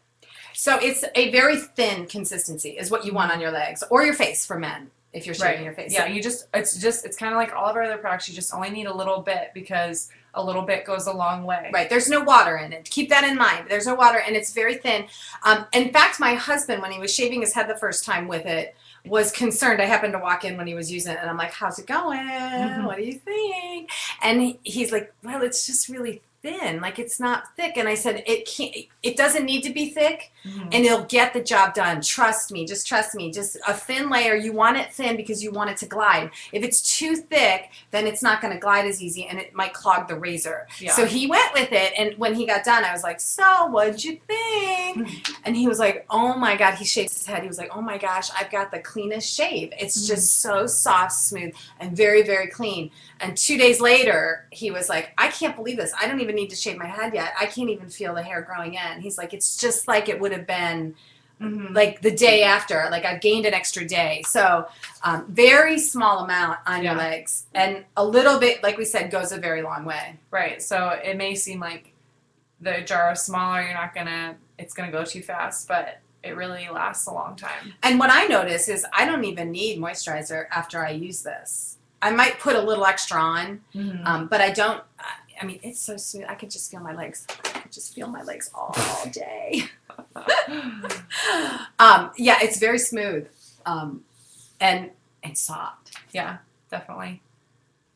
So 0.53 0.77
it's 0.79 1.03
a 1.15 1.31
very 1.31 1.57
thin 1.57 2.05
consistency 2.07 2.71
is 2.77 2.91
what 2.91 3.05
you 3.05 3.13
want 3.13 3.31
on 3.31 3.39
your 3.39 3.51
legs 3.51 3.83
or 3.89 4.03
your 4.03 4.13
face 4.13 4.45
for 4.45 4.59
men 4.59 4.91
if 5.13 5.25
you're 5.25 5.33
shaving 5.33 5.55
Right. 5.55 5.63
your 5.63 5.73
face. 5.73 5.93
Yeah, 5.93 6.05
you 6.07 6.21
just 6.21 6.47
it's 6.53 6.75
just 6.77 7.05
it's 7.05 7.17
kind 7.17 7.33
of 7.33 7.37
like 7.37 7.53
all 7.55 7.67
of 7.67 7.75
our 7.75 7.83
other 7.83 7.97
products. 7.97 8.27
You 8.27 8.35
just 8.35 8.53
only 8.53 8.69
need 8.69 8.85
a 8.87 8.93
little 8.93 9.21
bit 9.21 9.51
because 9.53 10.09
a 10.33 10.43
little 10.43 10.61
bit 10.61 10.85
goes 10.85 11.07
a 11.07 11.11
long 11.13 11.43
way. 11.45 11.69
Right. 11.73 11.89
There's 11.89 12.07
no 12.09 12.21
water 12.21 12.57
in 12.57 12.71
it. 12.73 12.85
Keep 12.89 13.09
that 13.09 13.23
in 13.25 13.37
mind. 13.37 13.65
There's 13.69 13.85
no 13.87 13.95
water, 13.95 14.19
and 14.19 14.33
it's 14.35 14.53
very 14.53 14.75
thin. 14.75 15.05
Um, 15.43 15.65
in 15.73 15.91
fact, 15.91 16.19
my 16.21 16.35
husband, 16.35 16.81
when 16.81 16.91
he 16.91 16.99
was 16.99 17.13
shaving 17.13 17.41
his 17.41 17.53
head 17.53 17.67
the 17.67 17.75
first 17.75 18.05
time 18.05 18.29
with 18.29 18.45
it, 18.45 18.73
was 19.05 19.31
concerned. 19.31 19.81
I 19.81 19.85
happened 19.85 20.13
to 20.13 20.19
walk 20.19 20.45
in 20.45 20.57
when 20.57 20.67
he 20.67 20.73
was 20.73 20.91
using 20.91 21.13
it, 21.13 21.19
and 21.19 21.29
I'm 21.29 21.37
like, 21.37 21.51
"How's 21.53 21.79
it 21.79 21.87
going? 21.87 22.19
Mhm. 22.19 22.85
What 22.85 22.97
do 22.97 23.03
you 23.03 23.13
think?" 23.13 23.89
And 24.21 24.41
he- 24.41 24.59
he's 24.63 24.91
like, 24.91 25.13
"Well, 25.23 25.41
it's 25.41 25.65
just 25.65 25.89
really 25.89 26.21
thin. 26.43 26.81
Like 26.81 26.99
it's 26.99 27.19
not 27.19 27.55
thick." 27.55 27.77
And 27.77 27.87
I 27.87 27.95
said, 27.95 28.23
"It 28.27 28.47
can't. 28.47 28.75
It 29.03 29.15
doesn't 29.17 29.45
need 29.45 29.61
to 29.63 29.71
be 29.73 29.89
thick." 29.89 30.31
Mhm. 30.43 30.69
and 30.73 30.83
it'll 30.85 31.03
get 31.05 31.33
the 31.33 31.39
job 31.39 31.75
done. 31.75 32.01
Trust 32.01 32.51
me, 32.51 32.65
just 32.65 32.87
trust 32.87 33.13
me. 33.13 33.31
Just 33.31 33.57
a 33.67 33.75
thin 33.75 34.09
layer. 34.09 34.33
You 34.35 34.53
want 34.53 34.75
it 34.77 34.91
thin 34.91 35.15
because 35.15 35.43
you 35.43 35.51
want 35.51 35.69
it 35.69 35.77
to 35.77 35.85
glide. 35.85 36.31
If 36.51 36.63
it's 36.63 36.97
too 36.97 37.15
thick, 37.15 37.69
then 37.91 38.07
it's 38.07 38.23
not 38.23 38.41
going 38.41 38.51
to 38.51 38.59
glide 38.59 38.87
as 38.87 39.03
easy 39.03 39.27
and 39.27 39.37
it 39.39 39.53
might 39.53 39.71
clog 39.73 40.07
the 40.07 40.15
razor. 40.15 40.67
Yeah. 40.79 40.93
So 40.93 41.05
he 41.05 41.27
went 41.27 41.53
with 41.53 41.71
it, 41.71 41.93
and 41.95 42.17
when 42.17 42.33
he 42.33 42.47
got 42.47 42.63
done, 42.63 42.83
I 42.83 42.91
was 42.91 43.03
like, 43.03 43.19
"So, 43.21 43.67
what'd 43.67 44.03
you 44.03 44.19
think?" 44.27 45.27
and 45.45 45.55
he 45.55 45.67
was 45.67 45.77
like, 45.77 46.05
"Oh 46.09 46.33
my 46.33 46.55
god!" 46.57 46.73
He 46.75 46.85
shakes 46.85 47.13
his 47.17 47.27
head. 47.27 47.43
He 47.43 47.47
was 47.47 47.59
like, 47.59 47.69
"Oh 47.75 47.81
my 47.81 47.99
gosh, 47.99 48.29
I've 48.35 48.49
got 48.51 48.71
the 48.71 48.79
cleanest 48.79 49.31
shave. 49.31 49.71
It's 49.79 49.95
Mhm. 50.03 50.07
just 50.07 50.41
so 50.41 50.65
soft, 50.65 51.13
smooth, 51.13 51.53
and 51.79 51.95
very, 51.95 52.23
very 52.23 52.47
clean." 52.47 52.89
And 53.19 53.37
two 53.37 53.57
days 53.59 53.79
later, 53.79 54.47
he 54.49 54.71
was 54.71 54.89
like, 54.89 55.11
"I 55.19 55.27
can't 55.27 55.55
believe 55.55 55.77
this. 55.77 55.91
I 56.01 56.07
don't 56.07 56.21
even 56.21 56.30
need 56.35 56.49
to 56.49 56.55
shave 56.55 56.77
my 56.77 56.85
head 56.87 57.13
yet. 57.13 57.33
I 57.39 57.45
can't 57.45 57.69
even 57.69 57.89
feel 57.89 58.13
the 58.15 58.23
hair 58.23 58.41
growing 58.41 58.73
in." 58.75 59.01
He's 59.01 59.17
like, 59.17 59.33
"It's 59.33 59.57
just 59.57 59.87
like 59.87 60.09
it 60.09 60.19
would 60.19 60.31
have 60.31 60.47
been." 60.47 60.95
Mhm. 61.41 61.73
like 61.73 62.03
the 62.03 62.11
day 62.11 62.43
after 62.43 62.87
like 62.91 63.03
i've 63.03 63.19
gained 63.19 63.47
an 63.47 63.53
extra 63.55 63.83
day 63.83 64.21
so 64.27 64.67
um, 65.03 65.25
very 65.27 65.79
small 65.79 66.19
amount 66.23 66.59
on 66.67 66.83
your 66.83 66.93
legs 66.93 67.47
and 67.55 67.83
a 67.97 68.05
little 68.05 68.37
bit 68.39 68.61
like 68.61 68.77
we 68.77 68.85
said 68.85 69.09
goes 69.09 69.31
a 69.31 69.39
very 69.39 69.63
long 69.63 69.83
way 69.83 70.17
Right. 70.29 70.61
So 70.61 70.89
it 71.03 71.17
may 71.17 71.33
seem 71.33 71.59
like 71.59 71.93
the 72.59 72.81
jar 72.81 73.13
is 73.13 73.21
smaller. 73.21 73.63
You're 73.63 73.73
not 73.73 73.95
gonna. 73.95 74.35
It's 74.59 74.75
gonna 74.75 74.91
go 74.91 75.03
too 75.03 75.23
fast, 75.23 75.67
but 75.67 75.97
it 76.21 76.35
really 76.35 76.69
lasts 76.71 77.07
a 77.07 77.11
long 77.11 77.35
time. 77.35 77.73
and 77.81 77.97
what 77.97 78.11
i 78.11 78.27
notice 78.27 78.69
is 78.69 78.85
i 78.93 79.03
don't 79.03 79.23
even 79.23 79.49
need 79.49 79.79
moisturizer 79.79 80.45
after 80.51 80.85
i 80.85 80.91
use 80.91 81.23
this 81.23 81.77
i 82.03 82.11
might 82.11 82.39
put 82.39 82.55
a 82.55 82.61
little 82.61 82.85
extra 82.85 83.19
on 83.19 83.61
Mm-hmm. 83.73 84.05
um, 84.05 84.27
but 84.27 84.41
i 84.41 84.51
don't 84.51 84.83
I- 85.41 85.45
mean 85.45 85.59
it's 85.63 85.79
so 85.81 85.97
smooth 85.97 86.25
i 86.29 86.35
could 86.35 86.51
just 86.51 86.69
feel 86.71 86.79
my 86.81 86.93
legs 86.93 87.25
i 87.55 87.59
could 87.59 87.71
just 87.71 87.93
feel 87.95 88.07
my 88.07 88.21
legs 88.23 88.49
all 88.53 88.75
day 89.11 89.63
um, 91.79 92.11
yeah 92.17 92.37
it's 92.41 92.59
very 92.59 92.79
smooth 92.79 93.27
um, 93.65 94.03
and 94.59 94.89
and 95.23 95.37
soft 95.37 95.91
yeah, 96.13 96.37
definitely. 96.69 97.21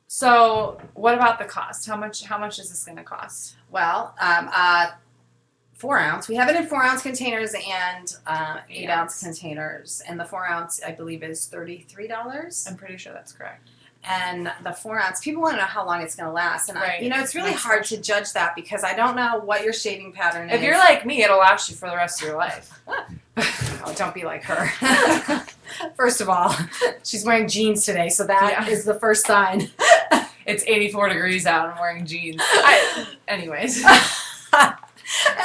So, 0.07 0.79
what 0.93 1.15
about 1.15 1.37
the 1.39 1.43
cost? 1.45 1.85
How 1.85 1.97
much? 1.97 2.23
How 2.23 2.37
much 2.37 2.59
is 2.59 2.69
this 2.69 2.85
gonna 2.85 3.03
cost? 3.03 3.55
Well, 3.71 4.15
um, 4.21 4.49
uh, 4.53 4.91
four 5.73 5.99
ounce. 5.99 6.29
We 6.29 6.35
have 6.35 6.47
it 6.49 6.55
in 6.55 6.65
four 6.67 6.81
ounce 6.81 7.01
containers 7.01 7.53
and 7.53 8.15
uh, 8.25 8.59
eight 8.69 8.83
Eight 8.83 8.89
ounce 8.89 9.21
ounce. 9.25 9.37
containers. 9.39 10.01
And 10.07 10.17
the 10.17 10.23
four 10.23 10.45
ounce, 10.47 10.79
I 10.85 10.91
believe, 10.91 11.23
is 11.23 11.47
thirty 11.47 11.79
three 11.89 12.07
dollars. 12.07 12.65
I'm 12.69 12.77
pretty 12.77 12.95
sure 12.97 13.11
that's 13.11 13.33
correct. 13.33 13.67
And 14.07 14.51
the 14.63 14.71
four 14.71 14.99
ounce, 14.99 15.19
people 15.19 15.41
want 15.41 15.55
to 15.55 15.61
know 15.61 15.65
how 15.67 15.85
long 15.85 16.01
it's 16.01 16.15
going 16.15 16.27
to 16.27 16.33
last. 16.33 16.69
And 16.69 16.77
I, 16.77 16.99
you 16.99 17.09
know, 17.09 17.19
it's 17.19 17.33
really 17.33 17.51
That's 17.51 17.63
hard 17.63 17.83
to 17.85 18.01
judge 18.01 18.33
that 18.33 18.55
because 18.55 18.83
I 18.83 18.95
don't 18.95 19.15
know 19.15 19.39
what 19.43 19.63
your 19.63 19.73
shaving 19.73 20.11
pattern 20.11 20.49
If 20.49 20.55
is. 20.55 20.61
If 20.61 20.65
you're 20.65 20.77
like 20.77 21.05
me, 21.05 21.23
it'll 21.23 21.39
last 21.39 21.69
you 21.69 21.75
for 21.75 21.89
the 21.89 21.95
rest 21.95 22.21
of 22.21 22.27
your 22.27 22.37
life. 22.37 22.79
oh, 23.37 23.93
don't 23.97 24.13
be 24.13 24.23
like 24.23 24.43
her. 24.43 24.67
First 25.95 26.21
of 26.21 26.29
all, 26.29 26.55
she's 27.03 27.25
wearing 27.25 27.47
jeans 27.47 27.83
today, 27.85 28.09
so 28.09 28.25
that 28.27 28.67
is 28.69 28.85
Yeah. 28.85 28.93
the 28.93 28.99
first 28.99 29.25
sign. 29.25 29.69
It's 30.45 30.63
84 30.67 31.09
degrees 31.09 31.47
out. 31.47 31.69
I'm 31.69 31.79
wearing 31.79 32.05
jeans. 32.05 32.39
I, 32.39 33.07
anyways. 33.27 33.83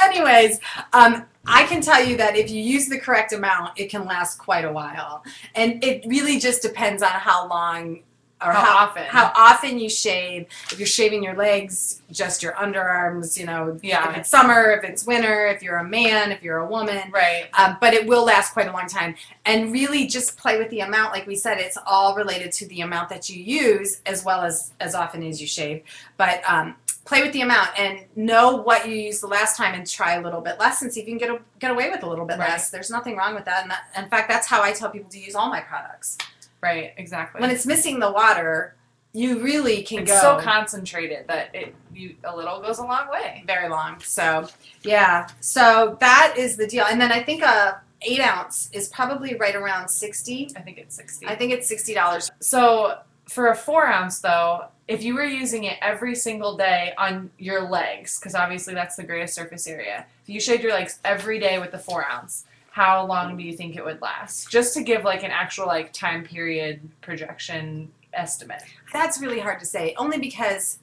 Anyways, 0.03 0.59
um, 0.93 1.25
I 1.45 1.63
can 1.65 1.81
tell 1.81 2.03
you 2.03 2.17
that 2.17 2.35
if 2.35 2.49
you 2.51 2.61
use 2.61 2.87
the 2.87 2.99
correct 2.99 3.33
amount, 3.33 3.79
it 3.79 3.89
can 3.89 4.05
last 4.05 4.37
quite 4.37 4.65
a 4.65 4.71
while. 4.71 5.23
And 5.55 5.83
it 5.83 6.03
really 6.05 6.39
just 6.39 6.61
depends 6.61 7.01
on 7.03 7.09
how 7.11 7.47
long 7.47 8.01
or 8.43 8.51
How 8.51 8.61
how, 8.65 8.77
often? 8.87 9.03
how 9.03 9.31
often 9.35 9.79
you 9.79 9.89
shave. 9.89 10.47
If 10.71 10.79
you're 10.79 10.87
shaving 10.87 11.23
your 11.23 11.35
legs, 11.35 12.01
just 12.11 12.41
your 12.41 12.53
underarms. 12.53 13.37
You 13.37 13.45
know, 13.45 13.77
Yeah. 13.81 14.09
if 14.11 14.17
it's 14.17 14.29
summer, 14.29 14.71
if 14.71 14.83
it's 14.83 15.05
winter, 15.05 15.47
if 15.47 15.61
you're 15.61 15.77
a 15.77 15.83
man, 15.87 16.31
if 16.31 16.41
you're 16.41 16.57
a 16.57 16.65
woman. 16.67 17.11
Right. 17.11 17.47
Um, 17.57 17.77
but 17.79 17.93
it 17.93 18.07
will 18.07 18.25
last 18.25 18.53
quite 18.53 18.67
a 18.67 18.71
long 18.71 18.87
time. 18.87 19.15
And 19.45 19.71
really, 19.71 20.07
just 20.07 20.37
play 20.37 20.57
with 20.57 20.69
the 20.69 20.79
amount. 20.81 21.13
Like 21.13 21.27
we 21.27 21.35
said, 21.35 21.59
it's 21.59 21.77
all 21.85 22.15
related 22.15 22.51
to 22.53 22.67
the 22.67 22.81
amount 22.81 23.09
that 23.09 23.29
you 23.29 23.41
use, 23.41 24.01
as 24.05 24.23
well 24.25 24.41
as 24.41 24.73
as 24.79 24.95
often 24.95 25.23
as 25.23 25.39
you 25.39 25.47
shave. 25.47 25.83
But 26.17 26.41
um, 26.49 26.75
play 27.05 27.21
with 27.23 27.33
the 27.33 27.41
amount 27.41 27.69
and 27.79 28.05
know 28.15 28.55
what 28.57 28.87
you 28.87 28.95
used 28.95 29.21
the 29.23 29.27
last 29.27 29.57
time, 29.57 29.73
and 29.73 29.87
try 29.89 30.13
a 30.13 30.21
little 30.21 30.41
bit 30.41 30.59
less, 30.59 30.81
and 30.81 30.91
see 30.93 31.01
if 31.01 31.07
you 31.07 31.17
can 31.17 31.17
get 31.17 31.29
a, 31.29 31.39
get 31.59 31.71
away 31.71 31.89
with 31.89 32.03
a 32.03 32.07
little 32.07 32.25
bit 32.25 32.37
Right. 32.39 32.49
less. 32.49 32.69
There's 32.69 32.89
nothing 32.91 33.15
wrong 33.17 33.33
with 33.35 33.45
that. 33.45 33.61
And 33.63 33.71
that, 33.71 33.83
in 33.97 34.07
fact, 34.09 34.29
that's 34.29 34.47
how 34.47 34.61
I 34.61 34.71
tell 34.71 34.89
people 34.89 35.09
to 35.09 35.19
use 35.19 35.35
all 35.35 35.49
my 35.49 35.61
products. 35.61 36.17
Right. 36.61 36.93
Exactly. 36.97 37.41
When 37.41 37.49
it's 37.49 37.65
missing 37.65 37.99
the 37.99 38.11
water, 38.11 38.75
you 39.13 39.41
really 39.43 39.81
can 39.83 40.03
it's 40.03 40.11
go 40.11 40.19
so 40.19 40.39
concentrated 40.39 41.27
that 41.27 41.53
it 41.53 41.75
you 41.93 42.15
a 42.23 42.35
little 42.35 42.61
goes 42.61 42.77
a 42.77 42.83
long 42.83 43.09
way. 43.09 43.43
very 43.45 43.67
long. 43.67 43.99
So 44.01 44.47
yeah, 44.83 45.27
so 45.41 45.97
that 45.99 46.35
is 46.37 46.55
the 46.55 46.67
deal. 46.67 46.85
And 46.85 46.99
then 47.01 47.11
I 47.11 47.21
think 47.21 47.43
a 47.43 47.81
eight 48.03 48.21
ounce 48.21 48.69
is 48.73 48.87
probably 48.87 49.35
right 49.35 49.55
around 49.55 49.89
sixty. 49.89 50.49
I 50.55 50.61
think 50.61 50.77
it's 50.77 50.95
sixty. 50.95 51.27
I 51.27 51.35
think 51.35 51.51
it's 51.51 51.67
sixty 51.67 51.93
dollars. 51.93 52.31
So 52.39 52.99
for 53.27 53.47
a 53.47 53.55
four 53.55 53.85
ounce 53.85 54.19
though, 54.19 54.65
if 54.87 55.03
you 55.03 55.15
were 55.15 55.25
using 55.25 55.65
it 55.65 55.77
every 55.81 56.15
single 56.15 56.55
day 56.57 56.93
on 56.97 57.31
your 57.37 57.69
legs, 57.69 58.19
because 58.19 58.35
obviously 58.35 58.73
that's 58.73 58.95
the 58.95 59.03
greatest 59.03 59.33
surface 59.33 59.67
area, 59.67 60.05
if 60.23 60.29
you 60.29 60.39
shaved 60.39 60.63
your 60.63 60.73
legs 60.73 60.99
every 61.03 61.39
day 61.39 61.59
with 61.59 61.71
the 61.71 61.79
four 61.79 62.05
ounce, 62.05 62.45
how 62.71 63.05
long 63.05 63.35
do 63.35 63.43
you 63.43 63.55
think 63.55 63.75
it 63.75 63.83
would 63.83 64.01
last? 64.01 64.49
Just 64.49 64.73
to 64.75 64.81
give 64.81 65.03
like 65.03 65.23
an 65.23 65.31
actual 65.31 65.67
like 65.67 65.91
time 65.91 66.23
period 66.23 66.79
projection 67.01 67.91
estimate. 68.13 68.63
That's 68.93 69.21
really 69.21 69.39
hard 69.39 69.59
to 69.59 69.65
say, 69.65 69.93
only 69.97 70.17
because 70.17 70.79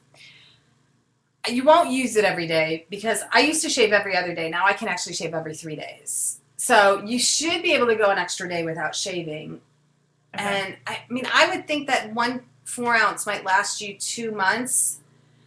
you 1.48 1.64
won't 1.64 1.90
use 1.90 2.16
it 2.16 2.26
every 2.26 2.46
day. 2.46 2.86
Because 2.90 3.22
I 3.32 3.40
used 3.40 3.62
to 3.62 3.70
shave 3.70 3.92
every 3.92 4.14
other 4.14 4.34
day. 4.34 4.50
Now 4.50 4.66
I 4.66 4.74
can 4.74 4.88
actually 4.88 5.14
shave 5.14 5.32
every 5.32 5.54
three 5.54 5.76
days. 5.76 6.40
So 6.58 7.02
you 7.06 7.18
should 7.18 7.62
be 7.62 7.72
able 7.72 7.86
to 7.86 7.96
go 7.96 8.10
an 8.10 8.18
extra 8.18 8.46
day 8.48 8.64
without 8.64 8.94
shaving. 8.94 9.62
Okay. 10.34 10.44
And 10.44 10.76
I 10.86 11.00
mean, 11.08 11.26
I 11.32 11.48
would 11.48 11.66
think 11.66 11.86
that 11.86 12.12
one 12.12 12.42
four 12.64 12.94
ounce 12.94 13.24
might 13.24 13.46
last 13.46 13.80
you 13.80 13.96
two 13.96 14.30
months. 14.30 15.00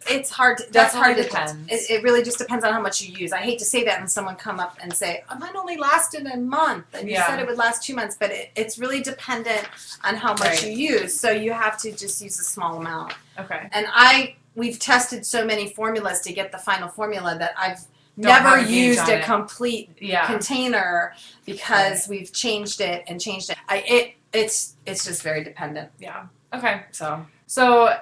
It's 0.10 0.30
hard. 0.30 0.58
To, 0.60 0.72
that's 0.72 0.94
hard 0.94 1.18
to 1.18 1.24
depends. 1.24 1.54
It, 1.72 1.90
it 1.90 2.04
really 2.04 2.24
just 2.24 2.38
depends 2.38 2.64
on 2.66 2.74
how 2.74 2.82
much 2.82 3.02
you 3.02 3.14
use. 3.16 3.32
I 3.32 3.38
hate 3.38 3.60
to 3.60 3.66
say 3.66 3.84
that, 3.86 4.00
and 4.00 4.10
someone 4.10 4.36
come 4.36 4.60
up 4.60 4.78
and 4.82 4.94
say, 4.94 5.24
"Oh, 5.30 5.38
"Mine 5.38 5.56
only 5.56 5.78
lasted 5.78 6.26
a 6.28 6.38
month," 6.38 6.86
and 6.94 7.10
you 7.10 7.18
said 7.18 7.40
it 7.40 7.48
would 7.48 7.58
last 7.58 7.84
two 7.84 7.96
months. 7.96 8.16
But 8.20 8.32
it, 8.32 8.52
it's 8.56 8.78
really 8.80 9.02
dependent 9.02 9.66
on 10.04 10.16
how 10.16 10.32
much 10.34 10.42
Right. 10.42 10.66
you 10.68 10.72
use. 10.72 11.20
So 11.20 11.30
you 11.32 11.52
have 11.54 11.78
to 11.82 11.92
just 11.92 12.22
use 12.22 12.40
a 12.40 12.44
small 12.44 12.78
amount. 12.78 13.14
okay. 13.40 13.70
And 13.72 13.86
I, 13.92 14.36
we've 14.56 14.80
tested 14.80 15.26
so 15.26 15.46
many 15.46 15.70
formulas 15.70 16.22
to 16.22 16.34
get 16.34 16.52
the 16.52 16.58
final 16.58 16.90
formula 16.90 17.38
that 17.40 17.54
I've 17.58 17.80
Don't 18.20 18.26
never 18.34 18.50
have 18.50 18.60
a 18.60 18.62
gauge 18.68 18.72
used 18.98 19.08
a 19.10 19.20
it. 19.20 19.24
complete 19.24 19.90
Yeah. 20.00 20.26
container 20.28 21.14
because 21.46 22.08
we've 22.08 22.32
changed 22.34 22.82
it 22.82 23.04
and 23.08 23.20
changed 23.22 23.50
it. 23.52 23.58
I 23.70 23.78
it 23.88 24.14
it's 24.34 24.76
it's 24.86 25.06
just 25.06 25.24
very 25.24 25.44
dependent. 25.44 25.90
Yeah. 26.00 26.26
Okay. 26.54 26.84
So 26.92 27.26
So 27.48 27.98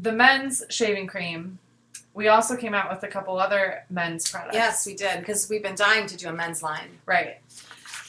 the 0.00 0.12
men's 0.12 0.62
shaving 0.70 1.06
cream, 1.06 1.58
we 2.14 2.28
also 2.28 2.56
came 2.56 2.74
out 2.74 2.90
with 2.90 3.02
a 3.02 3.08
couple 3.08 3.38
other 3.38 3.84
men's 3.90 4.28
products. 4.30 4.54
yes, 4.54 4.86
we 4.86 4.94
did 4.94 5.20
because 5.20 5.48
we've 5.48 5.62
been 5.62 5.74
dying 5.76 6.06
to 6.06 6.16
do 6.16 6.28
a 6.28 6.32
men's 6.32 6.62
line. 6.62 6.88
Right. 7.06 7.38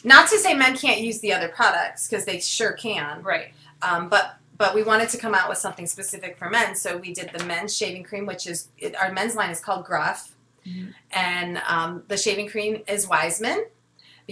Not 0.04 0.30
to 0.30 0.38
say 0.38 0.54
men 0.54 0.76
can't 0.78 1.02
use 1.02 1.20
the 1.20 1.34
other 1.34 1.50
products 1.50 2.08
because 2.08 2.26
they 2.26 2.40
sure 2.40 2.72
can. 2.74 3.22
Right. 3.22 3.54
Um, 3.82 4.10
but 4.10 4.36
but 4.58 4.76
we 4.76 4.84
wanted 4.84 5.08
to 5.10 5.18
come 5.18 5.34
out 5.34 5.48
with 5.48 5.58
something 5.58 5.88
specific 5.88 6.38
for 6.38 6.50
men, 6.50 6.76
so 6.76 6.98
we 6.98 7.14
did 7.14 7.32
the 7.34 7.44
men's 7.46 7.76
shaving 7.76 8.04
cream, 8.04 8.26
which 8.26 8.46
is 8.46 8.68
it, 8.78 8.94
our 9.02 9.12
men's 9.12 9.36
line 9.36 9.50
is 9.52 9.60
called 9.62 9.86
Gruff, 9.86 10.36
Mhm. 10.68 10.94
and 11.12 11.62
um, 11.68 12.04
the 12.10 12.18
shaving 12.18 12.50
cream 12.50 12.82
is 12.88 13.08
Wiseman 13.08 13.66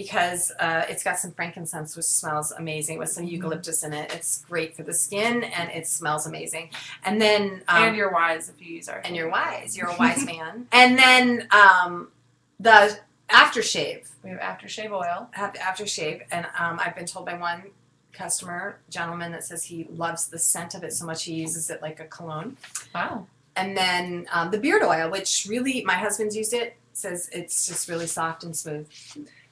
because 0.02 0.52
uh, 0.60 0.84
it's 0.88 1.02
got 1.02 1.18
some 1.18 1.32
frankincense, 1.32 1.96
which 1.96 2.04
smells 2.06 2.52
amazing, 2.52 2.98
with 3.00 3.08
some 3.10 3.24
Mhm. 3.26 3.32
eucalyptus 3.32 3.82
in 3.82 3.92
it. 3.92 4.12
It's 4.12 4.44
great 4.44 4.76
for 4.76 4.84
the 4.84 4.94
skin, 4.94 5.42
and 5.42 5.70
it 5.72 5.88
smells 5.88 6.24
amazing. 6.24 6.70
And 7.02 7.20
then 7.20 7.64
um, 7.66 7.82
and 7.82 7.96
you're 7.96 8.12
wise 8.12 8.48
if 8.48 8.60
you 8.64 8.76
use 8.76 8.88
our 8.88 8.98
and 9.04 9.16
you're 9.16 9.28
wise. 9.28 9.76
You're 9.76 9.88
a 9.88 9.96
wise 10.04 10.24
man. 10.24 10.68
And 10.70 10.96
then 10.96 11.48
um, 11.50 12.12
the 12.60 12.96
aftershave 13.28 14.06
We 14.22 14.30
have 14.30 14.38
aftershave 14.38 14.92
oil. 14.92 15.28
have 15.32 15.54
aftershave, 15.54 16.22
and 16.30 16.46
um, 16.56 16.78
I've 16.80 16.94
been 16.94 17.06
told 17.06 17.26
by 17.26 17.34
one 17.34 17.64
customer, 18.12 18.78
gentleman, 18.88 19.32
that 19.32 19.42
says 19.42 19.64
he 19.64 19.88
loves 19.90 20.28
the 20.28 20.38
scent 20.38 20.76
of 20.76 20.84
it 20.84 20.92
so 20.92 21.06
much 21.06 21.24
he 21.24 21.34
uses 21.34 21.70
it 21.70 21.82
like 21.82 21.98
a 21.98 22.04
cologne. 22.04 22.56
Wow. 22.94 23.26
And 23.56 23.76
then 23.76 24.26
um, 24.32 24.52
the 24.52 24.58
beard 24.58 24.84
oil, 24.84 25.10
which 25.10 25.46
really 25.50 25.82
my 25.84 25.94
husband's 25.94 26.36
used 26.36 26.52
it, 26.54 26.76
says 26.92 27.28
it's 27.32 27.66
just 27.66 27.88
really 27.88 28.06
soft 28.06 28.44
and 28.44 28.56
smooth. 28.56 28.88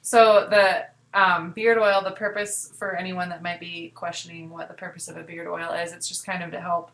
So 0.07 0.47
the 0.49 0.85
um, 1.13 1.51
beard 1.51 1.77
oil, 1.77 2.01
the 2.01 2.11
purpose 2.11 2.71
for 2.77 2.95
anyone 2.95 3.27
that 3.27 3.43
might 3.43 3.59
be 3.59 3.91
questioning 3.93 4.49
what 4.49 4.69
the 4.69 4.73
purpose 4.73 5.09
of 5.09 5.17
a 5.17 5.21
beard 5.21 5.47
oil 5.47 5.73
is, 5.73 5.91
it's 5.91 6.07
just 6.07 6.25
kind 6.25 6.41
of 6.41 6.51
to 6.51 6.61
help 6.61 6.91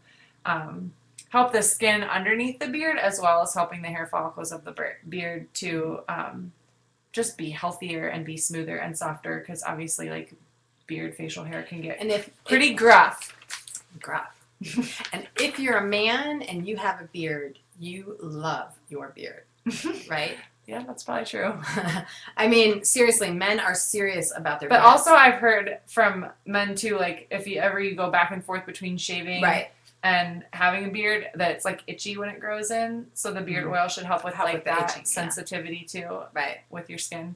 um, 0.48 0.92
help 1.30 1.54
the 1.54 1.62
skin 1.62 2.02
underneath 2.04 2.58
the 2.58 2.68
beard 2.68 2.98
as 2.98 3.20
well 3.22 3.44
as 3.44 3.54
helping 3.54 3.84
the 3.84 3.88
hair 3.88 4.08
follicles 4.08 4.52
of 4.52 4.64
the 4.66 4.74
beard 5.10 5.48
to 5.54 6.00
um, 6.10 6.52
just 7.12 7.38
be 7.38 7.52
healthier 7.52 8.08
and 8.08 8.26
be 8.26 8.36
smoother 8.36 8.78
and 8.78 8.98
softer 8.98 9.42
because 9.42 9.62
obviously 9.64 10.10
like 10.10 10.34
beard 10.88 11.14
facial 11.14 11.44
hair 11.44 11.62
can 11.62 11.82
get 11.82 12.00
And 12.02 12.10
if 12.10 12.32
pretty 12.46 12.74
gruff. 12.74 13.38
gruff. 14.02 14.36
and 15.14 15.28
if 15.40 15.60
you're 15.60 15.78
a 15.78 15.86
man 15.86 16.42
and 16.42 16.68
you 16.68 16.78
have 16.78 17.00
a 17.00 17.06
beard, 17.14 17.60
you 17.80 18.18
love 18.20 18.74
your 18.90 19.10
beard, 19.16 19.44
right? 20.10 20.36
Yeah, 20.66 20.84
that's 20.88 21.04
probably 21.04 21.26
true. 21.26 21.54
I 22.38 22.48
mean, 22.48 22.84
seriously, 22.84 23.32
men 23.32 23.60
are 23.60 23.76
serious 23.76 24.32
about 24.36 24.60
their 24.60 24.70
But 24.70 24.82
beards. 24.82 24.88
also, 24.88 25.12
I've 25.12 25.36
heard 25.40 25.80
from 25.88 26.28
men 26.46 26.76
too, 26.76 26.98
like 26.98 27.28
if 27.32 27.48
you 27.48 27.60
ever 27.60 27.80
you 27.80 27.96
go 27.96 28.10
back 28.10 28.32
and 28.32 28.44
forth 28.44 28.66
between 28.66 28.98
shaving 28.98 29.42
right. 29.42 29.72
and 30.04 30.44
having 30.54 30.86
a 30.86 30.90
beard, 30.90 31.28
that 31.36 31.52
it's 31.52 31.66
like 31.66 31.82
itchy 31.88 32.18
when 32.18 32.30
it 32.30 32.40
grows 32.40 32.72
in. 32.72 33.08
So 33.14 33.32
the 33.34 33.42
beard 33.42 33.66
Mhm. 33.66 33.82
oil 33.82 33.88
should 33.88 34.06
help 34.06 34.24
with 34.24 34.34
Help 34.36 34.46
like 34.48 34.56
with 34.56 34.66
that 34.66 34.90
itching, 34.92 35.02
yeah. 35.02 35.06
sensitivity 35.06 35.84
too 35.88 36.22
Right. 36.34 36.60
with 36.70 36.90
your 36.90 37.00
skin. 37.00 37.36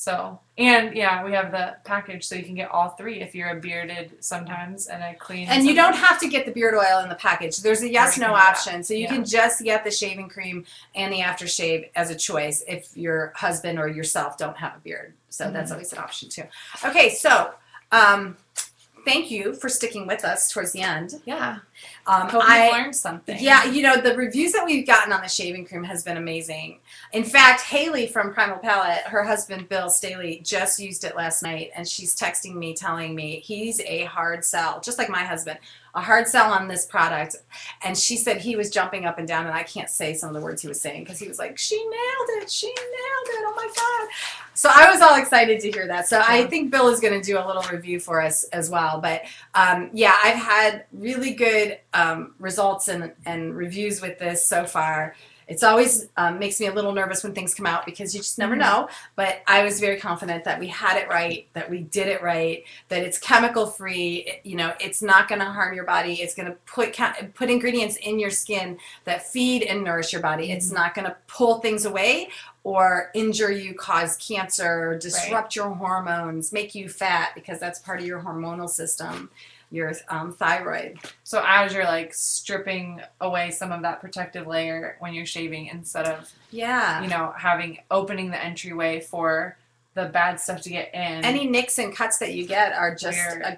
So 0.00 0.40
and 0.56 0.96
yeah, 0.96 1.22
we 1.22 1.32
have 1.32 1.52
the 1.52 1.76
package 1.84 2.24
so 2.26 2.34
you 2.34 2.42
can 2.42 2.54
get 2.54 2.70
all 2.70 2.88
three 2.88 3.20
if 3.20 3.34
you're 3.34 3.50
a 3.50 3.60
bearded 3.60 4.12
sometimes 4.20 4.86
and 4.86 5.02
a 5.02 5.14
clean. 5.14 5.46
And 5.46 5.66
you 5.66 5.74
don't 5.74 5.94
have 5.94 6.18
to 6.20 6.26
get 6.28 6.46
the 6.46 6.52
beard 6.52 6.72
oil 6.74 7.00
in 7.02 7.10
the 7.10 7.16
package. 7.16 7.58
There's 7.58 7.82
a 7.82 7.90
yes 7.90 8.16
no 8.16 8.28
can 8.28 8.30
do 8.32 8.36
that. 8.40 8.48
option. 8.48 8.82
So 8.82 8.94
you 8.94 9.00
Yeah. 9.00 9.08
can 9.10 9.26
just 9.26 9.62
get 9.62 9.84
the 9.84 9.90
shaving 9.90 10.30
cream 10.30 10.64
and 10.94 11.12
the 11.12 11.18
aftershave 11.18 11.90
as 11.96 12.08
a 12.08 12.14
choice 12.16 12.64
if 12.66 12.96
your 12.96 13.34
husband 13.36 13.78
or 13.78 13.88
yourself 13.88 14.38
don't 14.38 14.56
have 14.56 14.74
a 14.74 14.78
beard. 14.78 15.12
So 15.28 15.50
that's 15.50 15.70
Mhm. 15.70 15.74
always 15.74 15.92
an 15.92 15.98
option 15.98 16.30
too. 16.30 16.44
Okay, 16.82 17.10
so 17.10 17.52
um, 17.92 18.38
thank 19.04 19.30
you 19.30 19.52
for 19.52 19.68
sticking 19.68 20.06
with 20.06 20.24
us 20.24 20.50
towards 20.50 20.72
the 20.72 20.80
end. 20.80 21.20
Yeah. 21.26 21.58
Um, 22.06 22.28
Hope 22.28 22.42
I, 22.44 22.70
learned 22.70 22.96
something. 22.96 23.36
yeah, 23.40 23.64
you 23.64 23.82
know, 23.82 24.00
the 24.00 24.14
reviews 24.16 24.52
that 24.52 24.64
we've 24.64 24.86
gotten 24.86 25.12
on 25.12 25.20
the 25.20 25.28
shaving 25.28 25.66
cream 25.66 25.84
has 25.84 26.02
been 26.02 26.16
amazing. 26.16 26.80
In 27.12 27.24
fact, 27.24 27.60
Haley 27.60 28.06
from 28.06 28.32
Primal 28.32 28.58
Palate, 28.58 29.02
her 29.06 29.22
husband 29.22 29.68
Bill 29.68 29.90
Staley 29.90 30.40
just 30.44 30.80
used 30.80 31.04
it 31.04 31.14
last 31.14 31.42
night 31.42 31.70
and 31.76 31.86
she's 31.86 32.16
texting 32.16 32.54
me 32.54 32.74
telling 32.74 33.14
me 33.14 33.40
he's 33.40 33.80
a 33.80 34.04
hard 34.04 34.44
sell, 34.44 34.80
just 34.80 34.98
like 34.98 35.10
my 35.10 35.24
husband, 35.24 35.58
a 35.94 36.00
hard 36.00 36.26
sell 36.26 36.52
on 36.52 36.68
this 36.68 36.86
product. 36.86 37.36
And 37.82 37.96
she 37.96 38.16
said 38.16 38.38
he 38.38 38.56
was 38.56 38.70
jumping 38.70 39.04
up 39.04 39.18
and 39.18 39.28
down 39.28 39.46
and 39.46 39.54
I 39.54 39.62
can't 39.62 39.90
say 39.90 40.14
some 40.14 40.28
of 40.30 40.34
the 40.34 40.40
words 40.40 40.62
he 40.62 40.68
was 40.68 40.80
saying 40.80 41.04
because 41.04 41.18
he 41.18 41.28
was 41.28 41.38
like, 41.38 41.58
she 41.58 41.76
nailed 41.76 42.42
it, 42.42 42.50
she 42.50 42.66
nailed 42.68 42.76
it, 42.76 43.44
oh 43.46 43.54
my 43.56 43.68
God. 43.74 44.08
So 44.54 44.68
I 44.70 44.90
was 44.90 45.00
all 45.00 45.16
excited 45.16 45.60
to 45.60 45.70
hear 45.70 45.86
that. 45.86 46.06
So 46.06 46.22
I 46.22 46.44
think 46.46 46.70
Bill 46.70 46.88
is 46.88 47.00
going 47.00 47.18
to 47.18 47.24
do 47.24 47.38
a 47.38 47.44
little 47.46 47.62
review 47.72 47.98
for 47.98 48.20
us 48.20 48.44
as 48.44 48.68
well. 48.68 49.00
But 49.00 49.22
um, 49.54 49.88
yeah, 49.94 50.16
I've 50.22 50.36
had 50.36 50.84
really 50.92 51.32
good 51.32 51.69
um, 51.94 52.34
results 52.38 52.88
and, 52.88 53.12
and 53.26 53.56
reviews 53.56 54.00
with 54.00 54.18
this 54.18 54.46
so 54.46 54.64
far. 54.66 55.14
It's 55.48 55.64
always 55.64 56.06
um, 56.16 56.38
makes 56.38 56.60
me 56.60 56.66
a 56.66 56.72
little 56.72 56.92
nervous 56.92 57.24
when 57.24 57.34
things 57.34 57.54
come 57.54 57.66
out 57.66 57.84
because 57.84 58.14
you 58.14 58.20
just 58.20 58.38
never 58.38 58.54
Mhm. 58.54 58.58
know. 58.60 58.88
But 59.16 59.42
I 59.48 59.64
was 59.64 59.80
very 59.80 59.98
confident 59.98 60.44
that 60.44 60.60
we 60.60 60.68
had 60.68 60.96
it 60.96 61.08
right, 61.08 61.48
that 61.54 61.68
we 61.68 61.78
did 61.78 62.06
it 62.06 62.22
right, 62.22 62.62
that 62.88 63.02
it's 63.02 63.18
chemical 63.18 63.66
free. 63.66 64.40
You 64.44 64.54
know, 64.54 64.72
it's 64.78 65.02
not 65.02 65.26
going 65.26 65.40
to 65.40 65.46
harm 65.46 65.74
your 65.74 65.82
body. 65.82 66.22
It's 66.22 66.36
going 66.36 66.46
to 66.46 66.56
put 66.66 66.96
put 67.34 67.50
ingredients 67.50 67.96
in 67.96 68.20
your 68.20 68.30
skin 68.30 68.78
that 69.06 69.26
feed 69.26 69.64
and 69.64 69.82
nourish 69.82 70.12
your 70.12 70.22
body. 70.22 70.52
It's 70.52 70.70
Mhm. 70.70 70.74
not 70.74 70.94
going 70.94 71.06
to 71.06 71.16
pull 71.26 71.58
things 71.58 71.84
away 71.84 72.28
or 72.62 73.10
injure 73.14 73.50
you, 73.50 73.74
cause 73.74 74.16
cancer, 74.18 74.96
disrupt 75.02 75.56
your 75.56 75.70
hormones, 75.74 76.52
make 76.52 76.76
you 76.76 76.88
fat 76.88 77.30
because 77.34 77.58
that's 77.58 77.80
part 77.80 77.98
of 77.98 78.06
your 78.06 78.20
hormonal 78.20 78.68
system, 78.68 79.30
your 79.70 79.92
um, 80.08 80.32
thyroid. 80.32 80.98
So 81.22 81.42
as 81.46 81.72
you're 81.72 81.84
like 81.84 82.12
stripping 82.12 83.00
away 83.20 83.50
some 83.50 83.70
of 83.72 83.82
that 83.82 84.00
protective 84.00 84.46
layer 84.46 84.96
when 84.98 85.14
you're 85.14 85.26
shaving 85.26 85.66
instead 85.66 86.06
of 86.06 86.28
Yeah. 86.50 87.02
you 87.02 87.08
know 87.08 87.32
having 87.38 87.78
opening 87.90 88.30
the 88.30 88.42
entryway 88.42 89.00
for 89.00 89.56
the 89.94 90.06
bad 90.06 90.40
stuff 90.40 90.60
to 90.62 90.70
get 90.70 90.92
in. 90.94 91.24
Any 91.24 91.46
nicks 91.46 91.78
and 91.78 91.94
cuts 91.94 92.18
that 92.18 92.32
you 92.34 92.46
get 92.46 92.72
are 92.72 92.94
just 92.94 93.18
Weird. 93.18 93.42
uh, 93.42 93.50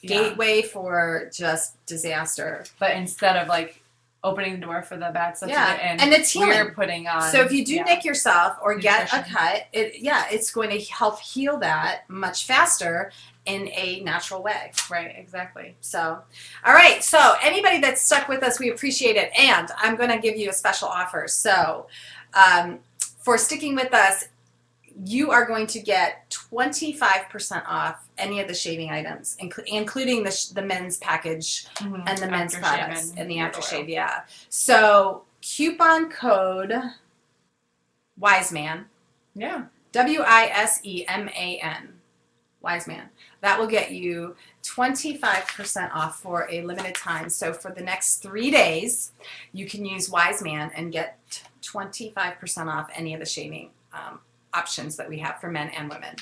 Yeah. 0.00 0.08
gateway 0.22 0.62
for 0.62 1.30
just 1.32 1.84
disaster. 1.86 2.64
But 2.78 2.92
instead 2.92 3.36
of 3.36 3.48
like 3.48 3.82
opening 4.22 4.52
the 4.52 4.66
door 4.66 4.82
for 4.82 4.96
the 4.96 5.10
bad 5.14 5.36
stuff 5.36 5.48
Yeah, 5.48 5.72
to 5.72 5.76
get 5.80 5.92
in, 5.94 6.00
and 6.00 6.12
it's 6.12 6.30
healing. 6.32 6.50
we're 6.50 6.72
putting 6.72 7.06
on. 7.06 7.22
So 7.32 7.40
if 7.40 7.52
you 7.52 7.64
do 7.64 7.76
yeah. 7.76 7.84
nick 7.84 8.04
yourself 8.04 8.56
or 8.62 8.74
get 8.76 9.12
a 9.14 9.22
cut, 9.22 9.66
it 9.72 10.00
yeah, 10.00 10.24
it's 10.30 10.50
going 10.50 10.68
to 10.70 10.78
help 10.92 11.20
heal 11.20 11.58
that 11.60 12.02
much 12.08 12.44
faster 12.46 13.12
in 13.46 13.68
a 13.68 14.00
natural 14.00 14.42
way. 14.42 14.70
right, 14.90 15.14
exactly. 15.16 15.74
So, 15.80 16.18
all 16.64 16.74
right. 16.74 17.02
So 17.02 17.34
anybody 17.42 17.80
that's 17.80 18.02
stuck 18.02 18.28
with 18.28 18.42
us, 18.42 18.58
we 18.60 18.70
appreciate 18.70 19.16
it. 19.16 19.30
And 19.38 19.68
I'm 19.78 19.96
going 19.96 20.10
to 20.10 20.18
give 20.18 20.36
you 20.36 20.50
a 20.50 20.52
special 20.52 20.88
offer. 20.88 21.26
So, 21.26 21.86
um, 22.34 22.78
for 23.18 23.36
sticking 23.38 23.74
with 23.74 23.92
us, 23.94 24.24
you 25.06 25.30
are 25.30 25.46
going 25.46 25.66
to 25.68 25.80
get 25.80 26.28
25% 26.30 27.62
off 27.66 28.06
any 28.18 28.40
of 28.40 28.48
the 28.48 28.54
shaving 28.54 28.90
items, 28.90 29.36
inclu- 29.42 29.64
including 29.66 30.22
the, 30.22 30.30
sh- 30.30 30.46
the 30.48 30.60
men's 30.62 30.98
package 30.98 31.66
and 31.80 32.18
the 32.18 32.28
men's 32.28 32.54
Aftershave 32.54 32.60
products 32.60 33.10
and 33.10 33.20
and 33.20 33.30
the 33.30 33.36
aftershave. 33.36 33.84
oil. 33.84 33.88
Yeah. 33.88 34.20
So 34.50 35.22
coupon 35.40 36.10
code 36.10 36.74
Wiseman, 38.18 38.84
Yeah. 39.34 39.64
W 39.92 40.20
I 40.20 40.46
S 40.52 40.80
E 40.82 41.04
M 41.08 41.28
A 41.30 41.58
N, 41.62 41.94
Wiseman. 42.62 43.08
That 43.40 43.58
will 43.58 43.66
get 43.66 43.92
you 43.92 44.36
25% 44.62 45.90
off 45.94 46.20
for 46.20 46.48
a 46.50 46.62
limited 46.62 46.94
time. 46.94 47.28
So 47.30 47.52
for 47.52 47.70
the 47.70 47.80
next 47.80 48.16
three 48.16 48.50
days, 48.50 49.12
you 49.52 49.66
can 49.66 49.84
use 49.84 50.10
Wiseman 50.10 50.70
and 50.74 50.92
get 50.92 51.18
25% 51.62 52.66
off 52.66 52.90
any 52.94 53.14
of 53.14 53.20
the 53.20 53.26
shaving 53.26 53.70
um, 53.92 54.20
options 54.52 54.96
that 54.96 55.08
we 55.08 55.18
have 55.18 55.40
for 55.40 55.50
men 55.50 55.68
and 55.70 55.88
women. 55.88 56.16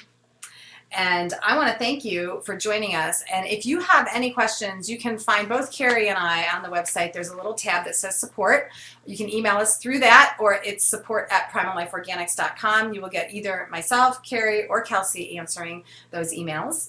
And 0.92 1.34
I 1.44 1.56
want 1.56 1.70
to 1.70 1.78
thank 1.78 2.04
you 2.04 2.40
for 2.44 2.56
joining 2.56 2.94
us. 2.94 3.22
And 3.32 3.46
if 3.46 3.66
you 3.66 3.80
have 3.80 4.08
any 4.12 4.30
questions, 4.30 4.88
you 4.88 4.98
can 4.98 5.18
find 5.18 5.48
both 5.48 5.70
Carrie 5.70 6.08
and 6.08 6.16
I 6.16 6.46
on 6.54 6.62
the 6.62 6.68
website. 6.68 7.12
There's 7.12 7.28
a 7.28 7.36
little 7.36 7.54
tab 7.54 7.84
that 7.84 7.94
says 7.94 8.18
support. 8.18 8.70
You 9.04 9.16
can 9.16 9.28
email 9.28 9.56
us 9.56 9.78
through 9.78 9.98
that, 10.00 10.36
or 10.40 10.60
it's 10.64 10.84
support 10.84 11.28
at 11.30 11.50
primallifeorganics.com. 11.50 12.94
You 12.94 13.02
will 13.02 13.10
get 13.10 13.34
either 13.34 13.68
myself, 13.70 14.22
Carrie, 14.22 14.66
or 14.66 14.80
Kelsey 14.80 15.36
answering 15.36 15.84
those 16.10 16.32
emails. 16.32 16.88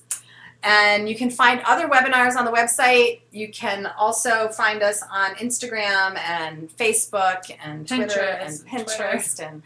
And 0.62 1.08
you 1.08 1.16
can 1.16 1.30
find 1.30 1.62
other 1.66 1.88
webinars 1.88 2.36
on 2.36 2.44
the 2.44 2.52
website. 2.52 3.22
You 3.32 3.50
can 3.50 3.86
also 3.98 4.50
find 4.50 4.84
us 4.84 5.02
on 5.10 5.36
Instagram 5.36 6.18
and 6.20 6.70
Facebook 6.76 7.50
and 7.64 7.88
Twitter 7.88 8.20
and 8.20 8.54
Pinterest, 8.54 8.68
Twitter. 8.68 9.04
Pinterest 9.04 9.48
and 9.48 9.62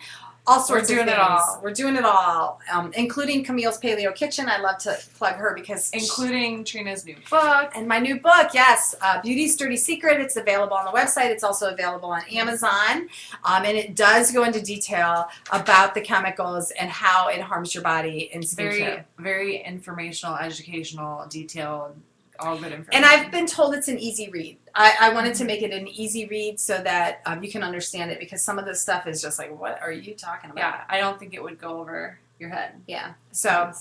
all 0.46 0.60
sorts 0.60 0.90
We're 0.90 0.96
doing 0.96 1.08
of 1.08 1.14
it 1.14 1.20
all. 1.20 1.60
We're 1.64 1.74
doing 1.74 1.96
it 1.96 2.04
all, 2.04 2.60
um, 2.72 2.92
including 2.96 3.44
Camille's 3.44 3.80
Paleo 3.80 4.14
Kitchen. 4.14 4.50
I 4.50 4.58
love 4.58 4.78
to 4.80 4.98
plug 5.18 5.36
her 5.36 5.54
because 5.56 5.90
Including 5.92 6.66
Trina's 6.66 7.06
new 7.06 7.16
book. 7.30 7.72
and 7.76 7.88
my 7.88 8.00
new 8.00 8.20
book, 8.20 8.50
yes, 8.54 8.94
uh, 9.02 9.22
Beauty's 9.22 9.56
Dirty 9.56 9.78
Secret. 9.78 10.20
It's 10.20 10.36
available 10.36 10.76
on 10.76 10.86
the 10.86 10.92
website. 10.92 11.30
It's 11.30 11.44
also 11.44 11.72
available 11.72 12.10
on 12.10 12.24
Amazon, 12.32 13.08
um, 13.46 13.64
and 13.64 13.78
it 13.78 13.96
does 13.96 14.32
go 14.32 14.44
into 14.44 14.62
detail 14.62 15.28
about 15.52 15.94
the 15.94 16.02
chemicals 16.02 16.72
and 16.72 16.90
how 16.90 17.30
it 17.30 17.40
harms 17.40 17.74
your 17.74 17.84
body 17.84 18.30
in 18.34 18.42
skincare. 18.42 18.56
Very, 18.58 19.04
very 19.20 19.58
informational, 19.64 20.36
educational, 20.36 21.26
detailed, 21.30 21.96
all 22.44 22.58
good 22.58 22.72
information. 22.72 22.92
And 22.94 23.06
I've 23.06 23.32
been 23.32 23.46
told 23.46 23.74
it's 23.74 23.88
an 23.88 24.00
easy 24.00 24.30
read. 24.30 24.58
I, 24.76 24.96
I 25.00 25.14
wanted 25.14 25.36
to 25.36 25.46
make 25.46 25.62
it 25.62 25.72
an 25.72 25.88
easy 25.88 26.28
read 26.28 26.60
so 26.60 26.82
that 26.82 27.22
um, 27.26 27.44
you 27.44 27.52
can 27.52 27.64
understand 27.64 28.12
it 28.12 28.20
because 28.20 28.42
some 28.42 28.60
of 28.60 28.66
this 28.66 28.82
stuff 28.82 29.08
is 29.08 29.22
just 29.22 29.40
like, 29.40 29.58
what 29.60 29.82
are 29.82 29.92
you 29.92 30.14
talking 30.14 30.52
about? 30.52 30.60
yeah, 30.60 30.82
I 30.90 31.00
don't 31.00 31.20
think 31.20 31.34
it 31.34 31.42
would 31.42 31.60
go 31.60 31.80
over 31.80 32.20
your 32.40 32.50
head. 32.50 32.74
Yeah. 32.88 33.14
So 33.32 33.72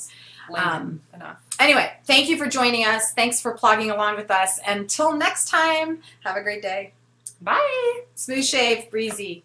um, 0.55 1.01
enough. 1.14 1.38
anyway, 1.61 1.92
thank 2.05 2.29
you 2.29 2.37
for 2.37 2.46
joining 2.46 2.85
us. 2.85 3.12
Thanks 3.12 3.40
for 3.40 3.53
plugging 3.53 3.90
along 3.90 4.16
with 4.16 4.31
us. 4.31 4.59
Until 4.66 5.16
next 5.16 5.48
time, 5.48 6.01
have 6.25 6.37
a 6.37 6.42
great 6.42 6.62
day. 6.62 6.92
Bye. 7.40 8.03
Smooth 8.14 8.44
shave, 8.44 8.90
breezy. 8.90 9.44